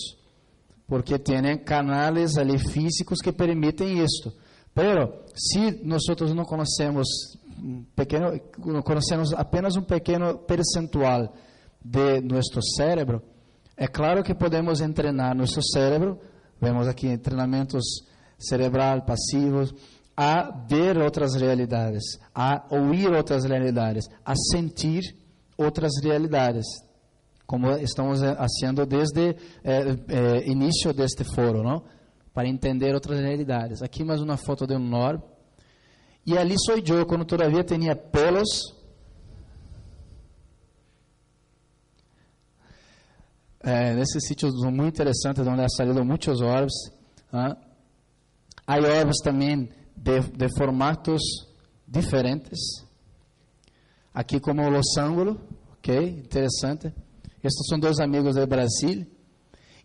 porque 0.86 1.18
têm 1.18 1.56
canais 1.64 2.36
ali 2.36 2.58
físicos 2.58 3.18
que 3.22 3.32
permitem 3.32 4.04
isto. 4.04 4.30
Pero 4.74 5.24
se 5.34 5.80
nós 5.82 6.02
não 6.34 6.44
conhecemos 6.44 7.08
pequeno, 7.96 8.38
conhecemos 8.84 9.32
apenas 9.32 9.74
um 9.74 9.82
pequeno 9.82 10.36
percentual 10.36 11.34
de 11.82 12.20
nosso 12.20 12.60
cérebro, 12.76 13.31
é 13.76 13.86
claro 13.86 14.22
que 14.22 14.34
podemos 14.34 14.80
treinar 14.94 15.36
nosso 15.36 15.60
cérebro, 15.62 16.18
vemos 16.60 16.86
aqui 16.86 17.16
treinamentos 17.18 17.82
cerebral 18.38 19.02
passivos, 19.02 19.74
a 20.16 20.50
ver 20.68 20.98
outras 20.98 21.34
realidades, 21.34 22.02
a 22.34 22.66
ouvir 22.70 23.10
outras 23.10 23.44
realidades, 23.44 24.08
a 24.24 24.34
sentir 24.52 25.02
outras 25.56 25.92
realidades, 26.02 26.66
como 27.46 27.70
estamos 27.72 28.20
fazendo 28.20 28.84
desde 28.86 29.30
o 29.30 29.34
eh, 29.64 29.96
eh, 30.08 30.50
início 30.50 30.92
deste 30.92 31.24
foro, 31.24 31.62
não? 31.62 31.82
Para 32.32 32.48
entender 32.48 32.94
outras 32.94 33.20
realidades. 33.20 33.82
Aqui 33.82 34.04
mais 34.04 34.20
uma 34.22 34.36
foto 34.36 34.66
de 34.66 34.74
um 34.74 34.78
nor. 34.78 35.22
E 36.26 36.38
ali 36.38 36.54
sou 36.58 36.76
eu, 36.78 37.04
quando 37.04 37.24
todavia 37.24 37.62
tinha 37.62 37.94
pelos 37.94 38.74
é, 43.62 43.94
nesse 43.94 44.20
sítio 44.20 44.48
muito 44.70 44.94
interessante, 44.94 45.40
onde 45.40 45.64
saíram 45.74 46.04
muitos 46.04 46.40
orbes. 46.40 46.74
Há 47.32 48.76
orbes 48.76 49.18
também 49.22 49.68
de, 49.96 50.20
de, 50.20 50.48
formatos 50.56 51.22
diferentes. 51.86 52.58
Aqui 54.12 54.40
como 54.40 54.62
o 54.62 54.68
losango, 54.68 55.40
ok? 55.74 55.96
Interessante. 55.96 56.92
Estes 57.42 57.66
são 57.68 57.78
dois 57.78 57.98
amigos 58.00 58.34
do 58.34 58.46
Brasil. 58.46 59.06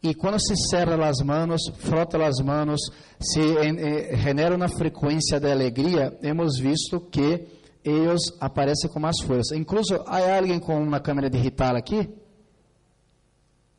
E 0.03 0.13
quando 0.13 0.39
se 0.39 0.55
cerra 0.69 1.07
as 1.07 1.19
mãos, 1.19 1.61
frota 1.79 2.23
as 2.23 2.39
mãos, 2.39 2.79
se 3.19 3.39
eh, 3.39 4.15
genera 4.17 4.55
uma 4.55 4.69
frequência 4.69 5.39
de 5.39 5.51
alegria, 5.51 6.17
hemos 6.21 6.59
visto 6.59 6.99
que 6.99 7.47
eles 7.83 8.21
aparecem 8.39 8.89
com 8.91 8.99
mais 8.99 9.19
força. 9.21 9.55
Incluso, 9.55 9.95
há 10.05 10.37
alguém 10.37 10.59
com 10.59 10.77
uma 10.81 10.99
câmera 10.99 11.29
digital 11.29 11.75
aqui? 11.75 12.07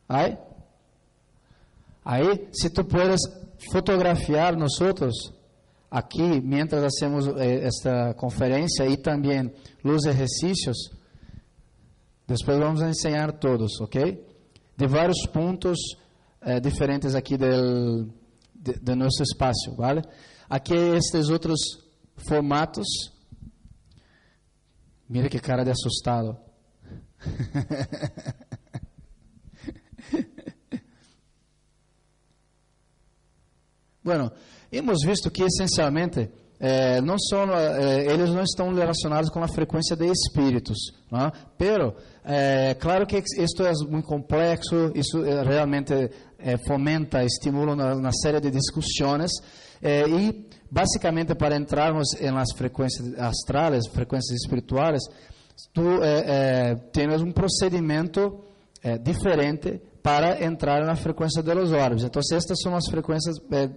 Aí, 0.09 0.39
se 2.53 2.71
tu 2.71 2.85
puedes 2.85 3.21
fotografiar 3.71 4.57
nosotros 4.57 5.33
aqui, 5.91 6.41
mientras 6.41 6.83
hacemos 6.83 7.27
eh, 7.37 7.67
esta 7.67 8.15
conferência 8.15 8.87
e 8.87 8.97
também 8.97 9.53
os 9.85 10.07
exercícios, 10.07 10.91
depois 12.27 12.59
vamos 12.59 12.83
ensinar 12.83 13.33
todos, 13.33 13.81
ok? 13.81 14.27
De 14.77 14.87
vários 14.87 15.27
pontos 15.27 15.79
eh, 16.41 16.61
diferentes 16.61 17.15
aqui 17.15 17.37
del, 17.37 18.09
de, 18.55 18.75
de 18.75 19.23
espaço, 19.23 19.75
vale? 19.77 20.03
Aqui 20.49 20.75
estes 20.75 21.29
outros 21.29 21.59
formatos. 22.17 22.87
Mira 25.09 25.29
que 25.29 25.39
cara 25.39 25.65
de 25.65 25.71
assustado. 25.71 26.39
Bueno, 34.09 34.33
hemos 34.73 35.05
visto 35.05 35.31
que 35.31 35.43
essencialmente 35.43 36.31
eh, 36.59 36.99
não 37.03 37.19
são, 37.19 37.45
eh, 37.55 38.07
eles 38.07 38.31
não 38.31 38.43
estão 38.43 38.73
relacionados 38.73 39.29
com 39.29 39.43
a 39.43 39.49
frequência 39.49 39.95
de 39.95 40.07
espíritos, 40.07 40.79
não? 41.11 41.31
pero 41.59 41.95
eh, 42.25 42.75
claro 42.81 43.07
que 43.07 43.23
isto 43.37 43.67
é 43.67 43.73
muito 43.87 44.09
complexo, 44.09 44.91
isso 44.95 45.23
eh, 45.23 45.43
realmente 45.43 45.93
eh, 46.39 46.57
fomenta, 46.67 47.23
estimula 47.23 47.75
uma, 47.75 47.95
uma, 47.97 48.13
série 48.13 48.41
de 48.41 48.51
discussões 48.51 49.31
eh, 49.83 50.09
e 50.09 50.49
basicamente 50.71 51.35
para 51.35 51.55
entrarmos 51.55 52.15
em 52.19 52.31
las 52.31 52.51
frequências 52.57 53.13
astrales, 53.19 53.87
frequências 53.89 54.41
espirituais, 54.41 55.03
tu 55.75 55.83
tens 56.93 57.21
um 57.21 57.31
procedimento 57.31 58.43
diferente 59.03 59.83
para 60.03 60.45
entrar 60.45 60.85
na 60.85 60.95
frequência 60.95 61.43
de 61.43 61.53
los 61.53 61.73
orbes. 61.73 62.05
Então, 62.05 62.21
estas 62.33 62.61
são 62.61 62.75
as 62.77 62.87
frequências, 62.89 63.37
é, 63.51 63.71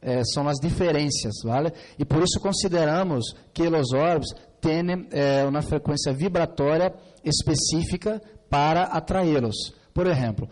é, 0.00 0.24
são 0.24 0.48
as 0.48 0.58
diferenças, 0.58 1.34
vale? 1.44 1.72
E 1.98 2.04
por 2.04 2.22
isso 2.22 2.40
consideramos 2.40 3.34
que 3.52 3.62
os 3.62 3.92
orbes 3.92 4.28
têm 4.60 5.06
é, 5.10 5.44
uma 5.46 5.62
frequência 5.62 6.12
vibratória 6.12 6.92
específica 7.24 8.20
para 8.50 8.84
atraí-los. 8.84 9.72
Por 9.92 10.06
exemplo, 10.06 10.48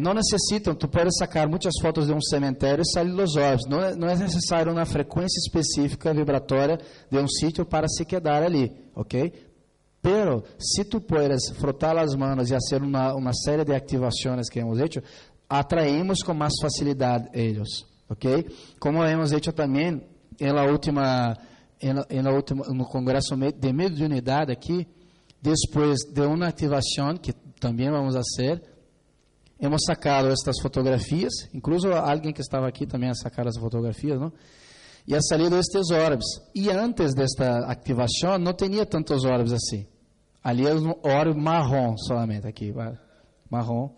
não 0.00 0.14
necessitam, 0.14 0.74
tu 0.74 0.88
pode 0.88 1.14
sacar 1.18 1.46
muitas 1.46 1.74
fotos 1.82 2.06
de 2.06 2.12
um 2.12 2.20
cemitério 2.20 2.80
e 2.80 2.90
sair 2.90 3.12
dos 3.12 3.36
orbes. 3.36 3.66
Não 3.68 3.82
é, 3.82 3.94
não 3.94 4.08
é 4.08 4.16
necessário 4.16 4.72
uma 4.72 4.86
frequência 4.86 5.38
específica 5.38 6.14
vibratória 6.14 6.78
de 7.10 7.18
um 7.18 7.28
sítio 7.28 7.66
para 7.66 7.86
se 7.88 8.04
quedar 8.04 8.42
ali, 8.42 8.72
ok? 8.94 9.32
Pero, 10.02 10.44
se 10.58 10.84
tu 10.84 11.00
puedes 11.00 11.50
frotar 11.58 11.96
as 11.98 12.14
mãos 12.14 12.50
e 12.50 12.54
fazer 12.54 12.82
uma, 12.82 13.14
uma 13.14 13.32
série 13.32 13.64
de 13.64 13.74
ativações 13.74 14.48
que 14.48 14.60
hemos 14.60 14.78
hecho, 14.78 15.02
atraímos 15.48 16.22
com 16.22 16.34
mais 16.34 16.52
facilidade 16.60 17.28
eles, 17.32 17.84
ok? 18.08 18.46
Como 18.78 19.04
hemos 19.04 19.32
hecho 19.32 19.52
também 19.52 20.00
la 20.40 20.64
última, 20.64 21.36
em 21.80 21.94
la, 21.94 22.06
en 22.10 22.22
la 22.22 22.32
última, 22.32 22.64
no 22.68 22.84
congresso 22.84 23.36
de 23.36 23.72
mediunidade 23.72 24.52
aqui, 24.52 24.86
depois 25.40 25.98
de 26.12 26.22
uma 26.22 26.48
ativação 26.48 27.16
que 27.16 27.32
também 27.60 27.90
vamos 27.90 28.14
fazer, 28.14 28.62
hemos 29.60 29.82
sacado 29.86 30.28
estas 30.28 30.60
fotografias, 30.60 31.32
incluso 31.54 31.92
alguém 31.92 32.32
que 32.32 32.40
estava 32.40 32.68
aqui 32.68 32.86
também 32.86 33.10
a 33.10 33.14
sacar 33.14 33.46
as 33.46 33.56
fotografias, 33.58 34.20
não? 34.20 34.32
E 35.06 35.14
ha 35.14 35.20
salido 35.20 35.56
estes 35.56 35.90
orbes. 35.90 36.26
E 36.54 36.68
antes 36.70 37.14
desta 37.14 37.70
ativação 37.70 38.38
não 38.38 38.52
tinha 38.54 38.84
tantos 38.84 39.24
orbes 39.24 39.52
assim. 39.52 39.86
Ali 40.42 40.66
é 40.66 40.74
um 40.74 40.94
óleo 41.02 41.36
marrom 41.36 41.96
solamente 41.96 42.46
aqui, 42.46 42.72
marrom. 43.50 43.94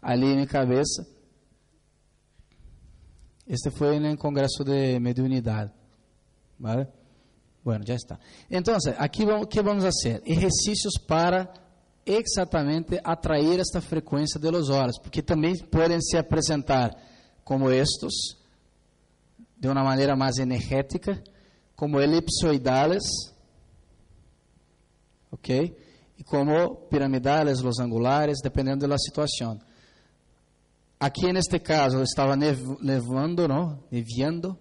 Ali 0.00 0.36
na 0.36 0.46
cabeça. 0.46 1.06
Este 3.46 3.70
foi 3.70 3.98
no 3.98 4.16
congresso 4.16 4.64
de 4.64 4.98
mediunidade. 5.00 5.72
¿Vale? 6.58 6.88
Bueno, 7.64 7.84
já 7.86 7.94
está. 7.94 8.18
Então, 8.50 8.76
aqui 8.98 9.24
o 9.24 9.46
que 9.46 9.62
vamos 9.62 9.84
fazer? 9.84 10.22
Exercícios 10.26 10.98
para 11.06 11.52
exatamente 12.04 12.98
atrair 13.04 13.60
esta 13.60 13.80
frequência 13.80 14.40
de 14.40 14.50
los 14.50 14.70
horas, 14.70 14.98
porque 14.98 15.22
também 15.22 15.54
podem 15.66 16.00
se 16.00 16.16
apresentar 16.16 16.90
como 17.44 17.70
estes, 17.70 18.37
de 19.58 19.68
uma 19.68 19.82
maneira 19.82 20.14
mais 20.16 20.38
energética, 20.38 21.22
como 21.74 22.00
elipsoidales, 22.00 23.02
ok? 25.30 25.76
E 26.16 26.24
como 26.24 26.76
piramidales, 26.88 27.60
los 27.60 27.78
angulares, 27.78 28.38
dependendo 28.42 28.86
da 28.86 28.98
situação. 28.98 29.58
Aqui 30.98 31.32
neste 31.32 31.60
caso 31.60 32.02
estava 32.02 32.34
nevando, 32.36 33.46
não? 33.46 33.82
Neviando. 33.90 34.58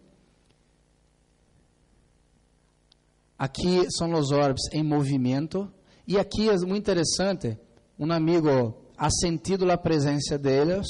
Aqui 3.38 3.90
são 3.92 4.14
os 4.14 4.32
orbes 4.32 4.62
em 4.72 4.84
movimento. 4.84 5.72
E 6.08 6.18
aqui 6.18 6.50
é 6.50 6.56
muito 6.58 6.78
interessante, 6.78 7.58
um 8.00 8.12
amigo 8.12 8.76
ha 8.98 9.10
sentido 9.10 9.70
a 9.70 9.78
presença 9.78 10.38
deles, 10.38 10.88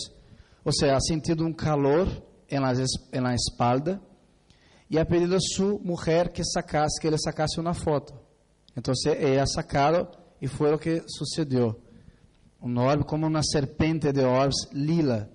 ou 0.63 0.71
seja, 0.71 0.95
ha 0.95 0.99
sentido 0.99 1.45
um 1.45 1.51
calor 1.51 2.07
em 2.49 2.59
la, 2.59 2.73
la 3.21 3.33
espalda, 3.33 4.01
e 4.89 4.97
ha 4.97 5.05
pedido 5.05 5.35
a 5.35 5.39
sua 5.39 5.77
mulher 5.79 6.31
que 6.31 6.43
sacasse, 6.43 6.99
que 6.99 7.07
ele 7.07 7.17
sacasse 7.17 7.59
uma 7.59 7.73
foto. 7.73 8.13
Então 8.75 8.93
ela 9.05 9.45
sacado 9.45 10.07
e 10.41 10.47
foi 10.47 10.73
o 10.73 10.79
que 10.79 11.03
sucedeu. 11.07 11.81
Um 12.61 12.77
orbe 12.79 13.03
como 13.03 13.27
uma 13.27 13.43
serpente 13.43 14.11
de 14.11 14.23
orbes 14.23 14.67
lila. 14.71 15.29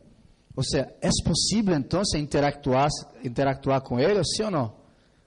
Ou 0.55 0.63
seja, 0.63 0.93
é 1.01 1.09
possível 1.25 1.75
então 1.75 2.03
interactuar, 2.15 2.89
interactuar 3.23 3.83
com 3.83 3.99
ele, 3.99 4.23
sim 4.25 4.45
ou 4.45 4.51
não? 4.51 4.77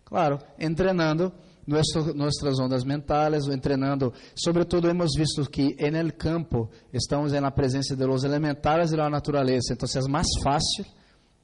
Claro, 0.04 0.40
treinando 0.76 1.32
nossas 1.68 2.60
ondas 2.60 2.84
mentais, 2.84 3.46
treinando, 3.62 4.14
sobretudo 4.36 4.88
hemos 4.88 5.16
visto 5.18 5.50
que 5.50 5.76
no 5.80 6.14
campo 6.14 6.70
estamos 6.94 7.32
na 7.32 7.50
presença 7.50 7.96
de 7.96 8.06
los 8.06 8.24
elementales 8.24 8.92
e 8.92 8.96
da 8.96 9.10
natureza, 9.10 9.74
então 9.74 9.88
é 9.88 10.10
mais 10.10 10.28
fácil 10.44 10.86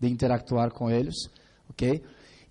de 0.02 0.10
interactuar 0.10 0.72
com 0.72 0.90
eles, 0.90 1.16
ok? 1.70 2.02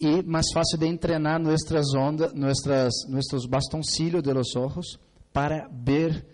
E 0.01 0.23
mais 0.23 0.47
fácil 0.55 0.79
de 0.79 0.97
treinar 0.97 1.41
nossas 1.41 1.93
ondas, 1.95 2.33
nossas, 2.33 2.93
nossos 3.09 3.47
bastoncilhos 3.47 4.23
de 4.23 4.33
los 4.33 4.55
ojos 4.57 4.99
para 5.33 5.69
ver 5.69 6.25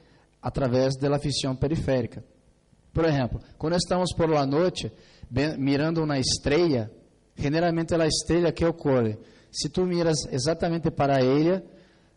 através 0.42 0.96
da 0.96 1.16
visão 1.16 1.56
periférica. 1.56 2.22
Por 2.92 3.06
exemplo, 3.06 3.40
quando 3.58 3.76
estamos 3.76 4.12
por 4.14 4.28
la 4.28 4.46
noite 4.46 4.92
mirando 5.58 6.04
uma 6.04 6.18
estrela, 6.18 6.90
generalmente 7.34 7.94
a 7.94 8.06
estrela 8.06 8.52
que 8.52 8.64
ocorre, 8.64 9.18
se 9.50 9.68
tu 9.70 9.84
miras 9.86 10.26
exatamente 10.30 10.90
para 10.90 11.18
ela, 11.18 11.62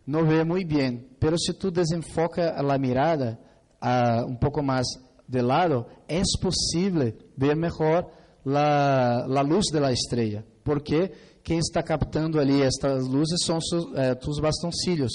não 0.05 0.25
vê 0.25 0.43
muito 0.43 0.75
bem, 0.75 1.07
pero 1.19 1.38
se 1.39 1.53
tu 1.53 1.71
desenfoca 1.71 2.51
a 2.51 2.77
mirada 2.77 3.39
uh, 3.81 4.25
um 4.25 4.35
pouco 4.35 4.62
mais 4.62 4.85
de 5.27 5.41
lado, 5.41 5.85
é 6.07 6.21
possível 6.41 7.13
ver 7.38 7.55
melhor 7.55 8.12
la, 8.49 9.25
la 9.27 9.41
luz 9.41 9.65
da 9.71 9.91
estrela, 9.91 10.43
porque 10.63 11.12
quem 11.43 11.59
está 11.59 11.81
captando 11.83 12.39
ali 12.39 12.62
estas 12.62 13.07
luzes 13.07 13.45
são 13.45 13.57
os 13.57 13.95
eh, 13.95 14.15
tus 14.15 14.39
bastoncilhos. 14.39 15.12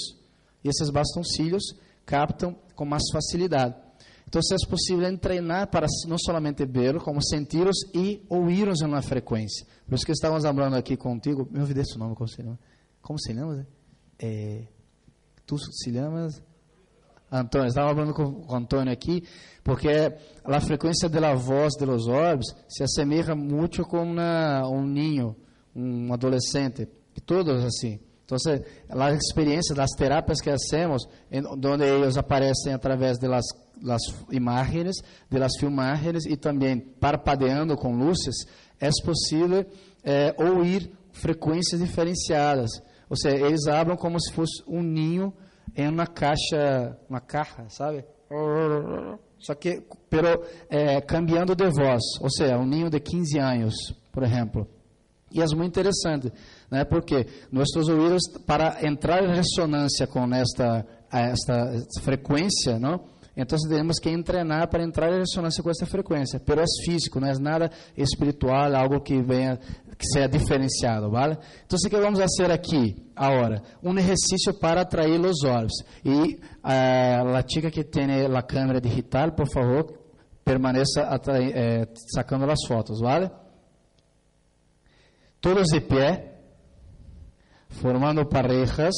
E 0.63 0.69
esses 0.69 0.89
bastoncilhos 0.89 1.63
captam 2.05 2.55
com 2.75 2.85
mais 2.85 3.03
facilidade. 3.11 3.75
Então, 4.27 4.41
é 4.41 4.69
possível 4.69 5.17
treinar 5.17 5.67
para 5.67 5.85
não 6.07 6.17
somente 6.17 6.65
ver, 6.65 6.97
como 6.99 7.23
sentir-os 7.23 7.77
e 7.93 8.25
ouvir-os 8.27 8.81
em 8.81 8.85
uma 8.85 9.01
frequência. 9.01 9.65
Por 9.87 9.95
isso 9.95 10.05
que 10.05 10.11
estávamos 10.11 10.43
falando 10.43 10.75
aqui 10.75 10.97
contigo, 10.97 11.47
me 11.51 11.59
olvidei 11.59 11.85
seu 11.85 11.99
nome, 11.99 12.15
como 12.15 12.27
se 12.27 12.37
chama? 12.37 12.59
Como 13.01 13.19
se 13.19 13.33
chama? 13.33 13.67
É, 14.19 14.63
tu 15.45 15.57
se 15.57 15.93
chamas? 15.93 16.41
Antônio, 17.39 17.67
estava 17.67 17.93
falando 17.93 18.13
com, 18.13 18.33
com 18.41 18.55
Antônio 18.55 18.91
aqui, 18.91 19.23
porque 19.63 20.13
a 20.43 20.61
frequência 20.61 21.09
da 21.09 21.33
voz 21.33 21.73
de 21.73 21.85
los 21.85 22.07
orbes 22.07 22.47
se 22.67 22.83
assemelha 22.83 23.35
muito 23.35 23.83
com 23.83 24.03
uma, 24.03 24.67
um 24.67 24.85
ninho, 24.85 25.35
um 25.75 26.13
adolescente, 26.13 26.87
e 27.15 27.21
todos 27.21 27.63
assim. 27.63 27.99
Então, 28.25 28.37
a 28.89 29.11
experiência 29.13 29.75
das 29.75 29.91
terapias 29.91 30.41
que 30.41 30.49
hacemos, 30.49 31.07
onde 31.31 31.83
eles 31.83 32.17
aparecem 32.17 32.73
através 32.73 33.19
das 33.19 33.45
las 33.81 34.01
imagens, 34.31 34.95
de 35.29 35.39
las 35.39 35.51
filmagens 35.59 36.25
e 36.25 36.35
também 36.37 36.79
parpadeando 36.79 37.75
com 37.75 37.95
luzes, 37.95 38.45
é 38.79 38.89
possível 39.03 39.65
é, 40.03 40.35
ouvir 40.37 40.91
frequências 41.11 41.81
diferenciadas. 41.81 42.71
Ou 43.09 43.17
seja, 43.17 43.45
eles 43.45 43.67
abrem 43.67 43.97
como 43.97 44.19
se 44.19 44.33
fosse 44.33 44.63
um 44.67 44.81
ninho 44.81 45.33
em 45.75 45.87
uma 45.87 46.07
caixa, 46.07 46.97
uma 47.09 47.21
caja, 47.21 47.65
sabe? 47.69 48.05
Só 49.39 49.53
que, 49.53 49.83
pero, 50.09 50.43
é, 50.69 50.99
cambiando 51.01 51.55
de 51.55 51.69
voz. 51.69 52.01
Ou 52.21 52.29
seja, 52.29 52.57
um 52.57 52.65
ninho 52.65 52.89
de 52.89 52.99
15 52.99 53.39
anos, 53.39 53.75
por 54.11 54.23
exemplo. 54.23 54.67
E 55.31 55.41
é 55.41 55.45
muito 55.55 55.77
interessante, 55.77 56.31
né? 56.71 56.85
porque 56.85 57.27
nossos 57.51 57.89
ouvidos, 57.89 58.21
para 58.45 58.87
entrar 58.87 59.21
em 59.21 59.35
ressonância 59.35 60.07
com 60.07 60.33
esta, 60.33 60.85
esta 61.11 61.73
frequência, 62.01 62.79
não? 62.79 63.01
Então 63.35 63.57
temos 63.67 63.99
que 63.99 64.23
treinar 64.23 64.69
para 64.69 64.83
entrar 64.83 65.11
em 65.11 65.19
ressonância 65.19 65.61
com 65.63 65.69
esta 65.69 65.85
frequência. 65.85 66.39
Pero 66.39 66.61
é 66.61 66.65
físico, 66.85 67.19
não 67.19 67.27
é 67.27 67.33
nada 67.39 67.69
espiritual, 67.97 68.73
algo 68.75 69.01
que 69.01 69.21
venha 69.21 69.57
que 69.97 70.05
seja 70.07 70.27
diferenciado, 70.27 71.09
vale? 71.09 71.37
Então, 71.65 71.77
o 71.77 71.89
que 71.89 71.97
vamos 71.97 72.19
fazer 72.19 72.51
aqui, 72.51 72.95
agora? 73.15 73.61
Um 73.81 73.97
exercício 73.97 74.53
para 74.59 74.81
atrair 74.81 75.19
os 75.21 75.43
olhos. 75.43 75.71
E 76.03 76.39
a 76.61 77.41
chica 77.47 77.71
que 77.71 77.83
tem 77.83 78.05
a 78.25 78.41
câmera 78.41 78.81
digital, 78.81 79.31
por 79.31 79.49
favor, 79.49 79.93
permaneça 80.43 81.01
eh, 81.29 81.87
sacando 82.13 82.49
as 82.51 82.59
fotos, 82.67 82.99
vale? 82.99 83.29
todos 85.45 85.67
de 85.67 85.79
pé, 85.79 86.39
formando 87.69 88.25
parejas. 88.25 88.95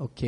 Ok. 0.00 0.22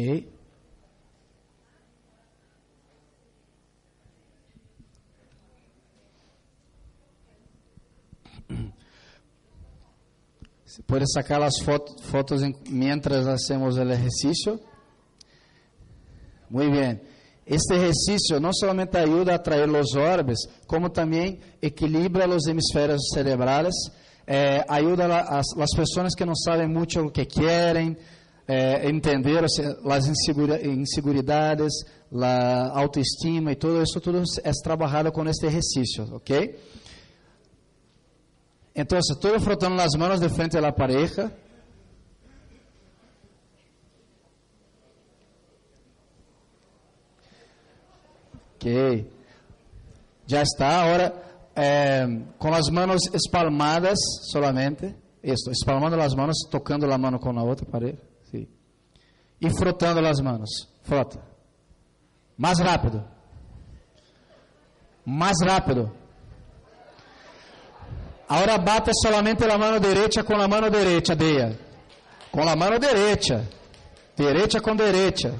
Puedes 10.86 11.12
sacar 11.14 11.40
las 11.40 11.62
fotos 11.62 12.42
mientras 12.68 13.26
hacemos 13.28 13.76
el 13.76 13.92
ejercicio. 13.92 14.60
Muy 16.48 16.68
bien. 16.68 17.00
Este 17.46 17.76
ejercicio 17.76 18.40
no 18.40 18.50
solamente 18.52 18.98
ayuda 18.98 19.34
a 19.34 19.36
atraer 19.36 19.68
los 19.68 19.94
orbes, 19.94 20.48
como 20.66 20.90
también 20.90 21.40
equilibra 21.60 22.26
los 22.26 22.46
hemisferios 22.48 23.08
cerebrales, 23.14 23.74
eh, 24.26 24.64
ayuda 24.68 25.04
a 25.04 25.36
las, 25.36 25.74
personas 25.76 26.14
que 26.16 26.26
no 26.26 26.34
saben 26.34 26.72
mucho 26.72 27.02
lo 27.02 27.12
que 27.12 27.26
quieren, 27.26 27.98
eh, 28.52 28.88
entender 28.88 29.46
las 29.84 30.08
inseguridades, 30.08 31.84
la 32.10 32.66
autoestima 32.66 33.52
y 33.52 33.56
todo 33.56 33.80
eso, 33.80 34.00
todo 34.00 34.22
es 34.22 34.60
trabajado 34.60 35.12
con 35.12 35.28
este 35.28 35.46
ejercicio, 35.46 36.04
¿ok? 36.10 36.30
Então, 38.74 38.98
estou 38.98 39.38
frotando 39.38 39.80
as 39.80 39.94
mãos 39.96 40.18
de 40.18 40.28
frente 40.28 40.56
à 40.56 40.72
pareja. 40.72 41.32
Ok. 48.56 49.06
Já 50.26 50.42
está. 50.42 50.82
Agora, 50.82 51.14
é, 51.54 52.06
com 52.38 52.52
as 52.52 52.68
mãos 52.68 53.02
espalmadas 53.12 53.98
solamente. 54.32 54.94
Isso, 55.22 55.50
espalmando 55.50 56.00
as 56.00 56.14
mãos, 56.14 56.36
tocando 56.50 56.90
a 56.90 56.98
mão 56.98 57.18
com 57.18 57.38
a 57.38 57.42
outra 57.42 57.66
pareja. 57.66 58.09
E 59.40 59.50
frotando 59.50 60.06
as 60.06 60.20
mãos. 60.20 60.68
Frota. 60.82 61.20
Mais 62.36 62.58
rápido. 62.58 63.04
Mais 65.04 65.36
rápido. 65.42 65.92
Ahora 68.28 68.58
bate 68.58 68.92
solamente 68.94 69.46
la 69.46 69.58
mano 69.58 69.80
derecha 69.80 70.22
con 70.22 70.38
la 70.38 70.46
mano 70.46 70.70
derecha, 70.70 71.14
Dea. 71.14 71.56
Con 72.30 72.44
la 72.44 72.54
mano 72.54 72.78
derecha. 72.78 73.44
Derecha 74.16 74.60
con 74.60 74.76
derecha. 74.76 75.32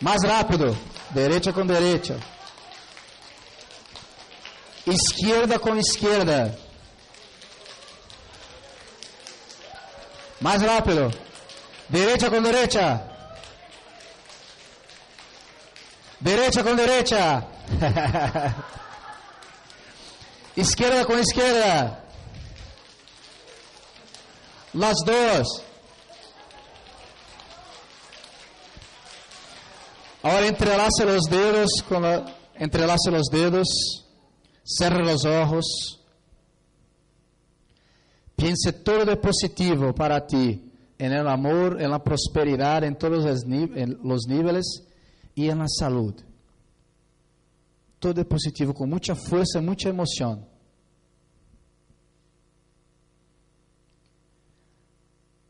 Mais 0.00 0.22
rápido. 0.22 0.76
Derecha 1.10 1.52
com 1.52 1.66
derecha. 1.66 2.18
Esquerda 4.86 5.58
com 5.58 5.76
esquerda. 5.76 6.58
Mais 10.40 10.62
rápido. 10.62 11.10
Derecha 11.92 12.30
com 12.30 12.42
derecha. 12.42 13.02
Derecha 16.18 16.64
com 16.64 16.74
derecha. 16.74 17.46
Izquierda 20.56 21.04
com 21.04 21.18
izquierda. 21.18 22.02
Las 24.72 24.96
dos. 25.04 25.62
Ahora 30.22 30.46
entrelace 30.46 31.04
los 31.04 31.24
dedos, 31.24 31.68
con 31.86 32.02
la, 32.02 32.24
los 33.10 33.26
dedos, 33.30 33.68
cierre 34.64 35.04
los 35.04 35.26
ojos. 35.26 36.00
Piense 38.34 38.72
todo 38.72 39.04
de 39.04 39.16
positivo 39.16 39.94
para 39.94 40.26
ti, 40.26 40.71
en 41.04 41.12
el 41.12 41.26
amor, 41.26 41.82
en 41.82 41.90
la 41.90 42.02
prosperidad, 42.02 42.84
en 42.84 42.96
todos 42.96 43.24
los, 43.24 44.26
niveles 44.26 44.86
y 45.34 45.48
en 45.48 45.58
la 45.58 45.66
salud 45.68 46.14
todo 48.02 48.20
é 48.20 48.24
positivo, 48.24 48.74
com 48.74 48.84
muita 48.84 49.14
força, 49.14 49.62
muita 49.62 49.88
emoção. 49.88 50.44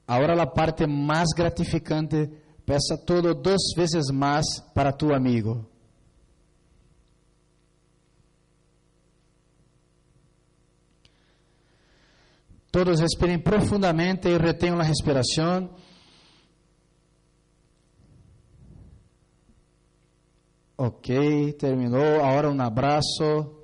Agora 0.07 0.41
a 0.43 0.47
parte 0.47 0.87
mais 0.87 1.31
gratificante, 1.35 2.31
peça 2.67 2.99
todo 2.99 3.35
duas 3.35 3.63
vezes 3.75 4.11
mais 4.13 4.45
para 4.75 4.93
tu 4.93 5.15
amigo. 5.15 5.67
Todos 12.73 13.01
respirem 13.01 13.39
profundamente 13.39 14.27
e 14.29 14.39
retenham 14.39 14.81
a 14.81 14.83
respiração. 14.83 15.69
Ok, 20.79 21.53
terminou. 21.53 22.25
Agora 22.25 22.51
um 22.51 22.59
abraço. 22.63 23.55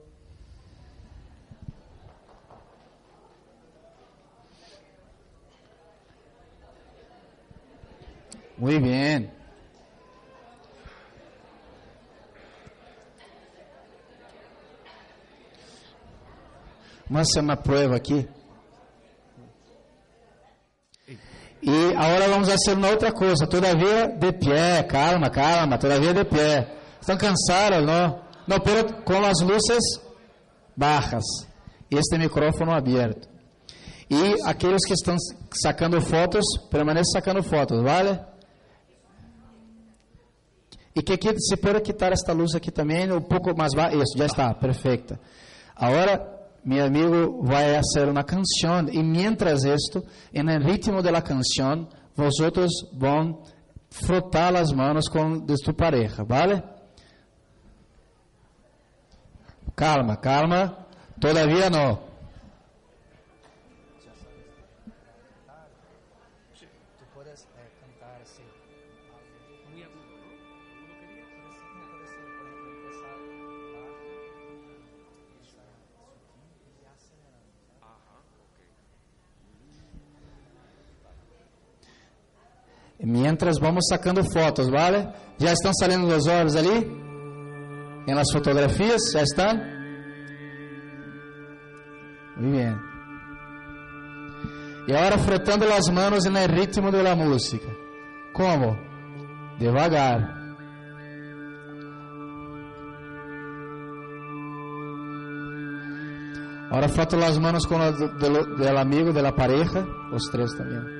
Muy 8.59 8.79
bem. 8.79 9.31
Vamos 17.09 17.31
hacer 17.31 17.41
uma 17.41 17.57
prueba 17.57 17.97
aqui. 17.97 18.38
E 21.63 21.95
agora 21.97 22.29
vamos 22.29 22.49
uma 22.69 22.89
outra 22.89 23.13
coisa, 23.13 23.47
todavia 23.47 24.09
de 24.09 24.33
pé, 24.33 24.83
calma, 24.85 25.29
calma, 25.29 25.77
todavia 25.77 26.15
de 26.15 26.25
pé. 26.25 26.69
Estão 27.01 27.17
cansados, 27.17 27.85
não? 27.85 28.21
Não, 28.47 28.61
pero 28.61 29.03
com 29.03 29.25
as 29.25 29.41
luzes 29.41 30.01
bajas. 30.77 31.25
Este 31.91 32.17
micrófono 32.17 32.73
aberto. 32.73 33.29
E 34.11 34.41
aqueles 34.45 34.85
que 34.87 34.93
estão 34.93 35.17
sacando 35.53 36.01
fotos, 36.01 36.45
permaneçam 36.71 37.13
sacando 37.13 37.43
fotos, 37.43 37.83
vale? 37.83 38.19
E 40.95 41.03
que 41.03 41.13
aqui, 41.13 41.39
se 41.39 41.57
pode 41.57 41.81
quitar 41.81 42.13
esta 42.13 42.33
luz 42.33 42.55
aqui 42.55 42.71
também, 42.71 43.11
um 43.13 43.21
pouco 43.21 43.57
mais 43.57 43.75
baixo. 43.75 43.97
Isso, 43.97 44.17
já 44.17 44.27
está, 44.27 44.55
perfeita. 44.55 45.21
Agora 45.77 46.38
meu 46.69 46.85
amigo 46.85 47.43
vai 47.43 47.75
fazer 47.77 48.11
uma 48.11 48.23
canção 48.23 48.87
e 48.91 49.03
mientras 49.03 49.65
esto, 49.65 50.05
en 50.35 50.51
el 50.51 50.63
ritmo 50.63 51.03
de 51.03 51.11
la 51.11 51.23
canción, 51.23 51.89
vosotros 52.15 52.71
vão 52.93 53.43
frotar 53.91 54.55
as 54.55 54.71
manos 54.71 55.09
com 55.09 55.39
de 55.39 55.55
tu 55.65 55.73
pareja, 55.73 56.25
¿vale? 56.25 56.63
Calma, 59.75 60.17
calma, 60.17 60.87
todavía 61.19 61.71
no. 61.71 62.08
Mientras 83.01 83.59
vamos 83.59 83.87
sacando 83.89 84.25
fotos, 84.25 84.69
¿vale? 84.69 85.09
Já 85.39 85.53
estão 85.53 85.73
saindo 85.73 86.07
os 86.07 86.27
olhos 86.27 86.57
ali? 86.57 86.99
Em 88.07 88.15
las 88.15 88.33
fotografias? 88.33 89.01
Já 89.13 89.23
estão? 89.23 89.55
Muito 92.37 92.57
bem. 92.57 92.77
E 94.89 94.97
agora 94.97 95.19
frotando 95.19 95.65
as 95.73 95.89
mãos 95.89 96.25
no 96.25 96.47
ritmo 96.47 96.91
da 96.91 97.15
música. 97.15 97.69
Como? 98.33 98.77
Devagar. 99.59 100.39
Agora 106.71 106.89
froto 106.89 107.17
as 107.17 107.39
mãos 107.39 107.65
com 107.65 107.77
o 107.77 108.79
amigo, 108.79 109.13
da 109.13 109.33
pareja, 109.33 109.87
os 110.13 110.29
três 110.31 110.53
também. 110.53 110.98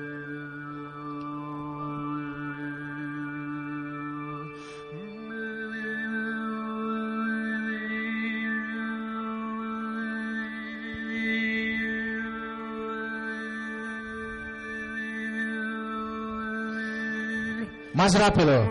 Más 17.99 18.17
rápido. 18.17 18.61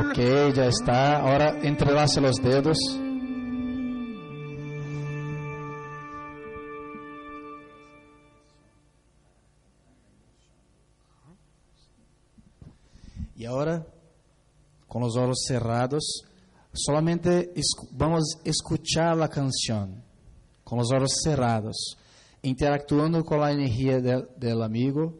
Ok, 0.00 0.54
ya 0.54 0.66
está. 0.66 1.20
Ahora 1.20 1.54
entrelace 1.62 2.20
los 2.20 2.36
dedos. 2.42 2.76
Os 15.10 15.16
olhos 15.16 15.44
cerrados, 15.44 16.04
solamente 16.72 17.50
vamos 17.92 18.24
escuchar 18.44 19.20
a 19.20 19.28
canção, 19.28 19.92
com 20.64 20.78
os 20.78 20.92
olhos 20.92 21.12
cerrados, 21.22 21.76
interactuando 22.44 23.24
com 23.24 23.42
a 23.42 23.52
energia 23.52 24.00
do 24.00 24.62
amigo 24.62 25.19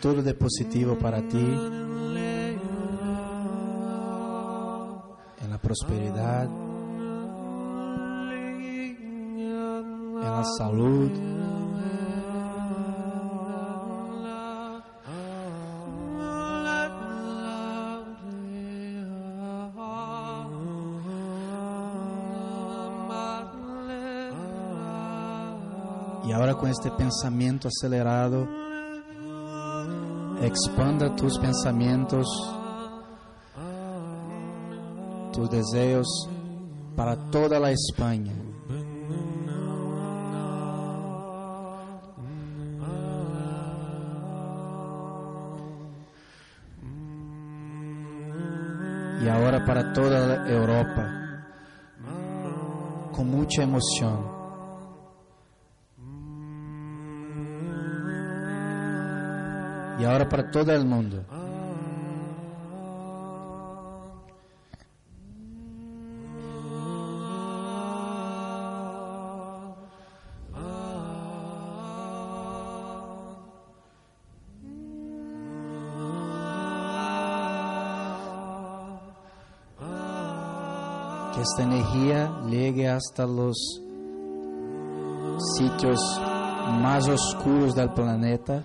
Todo 0.00 0.22
de 0.22 0.34
positivo 0.34 0.98
para 0.98 1.22
ti. 1.28 1.38
En 5.40 5.50
la 5.50 5.58
prosperidad. 5.58 6.46
En 10.16 10.20
la 10.20 10.44
salud. 10.58 11.10
E 26.26 26.32
agora 26.32 26.54
com 26.54 26.66
este 26.68 26.90
pensamento 26.90 27.68
acelerado, 27.68 28.67
expanda 30.48 31.14
tus 31.14 31.38
pensamientos, 31.38 32.26
tus 35.32 35.50
deseos 35.50 36.28
para 36.96 37.16
toda 37.30 37.60
la 37.60 37.70
España. 37.70 38.32
Y 49.22 49.28
ahora 49.28 49.64
para 49.66 49.92
toda 49.92 50.48
Europa, 50.48 51.44
con 53.12 53.30
mucha 53.30 53.62
emoción. 53.62 54.37
E 59.98 60.06
agora 60.06 60.24
para 60.26 60.44
todo 60.44 60.70
o 60.70 60.84
mundo. 60.84 61.24
Que 81.34 81.40
esta 81.40 81.62
energia 81.62 82.30
llegue 82.46 82.86
hasta 82.86 83.26
los 83.26 83.56
sitios 85.56 86.00
mais 86.80 87.08
oscuros 87.08 87.74
do 87.74 87.88
planeta. 87.88 88.64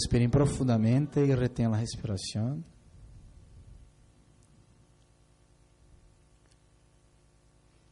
Respirem 0.00 0.30
profundamente 0.30 1.20
e 1.20 1.34
retenham 1.34 1.74
a 1.74 1.76
respiração. 1.76 2.64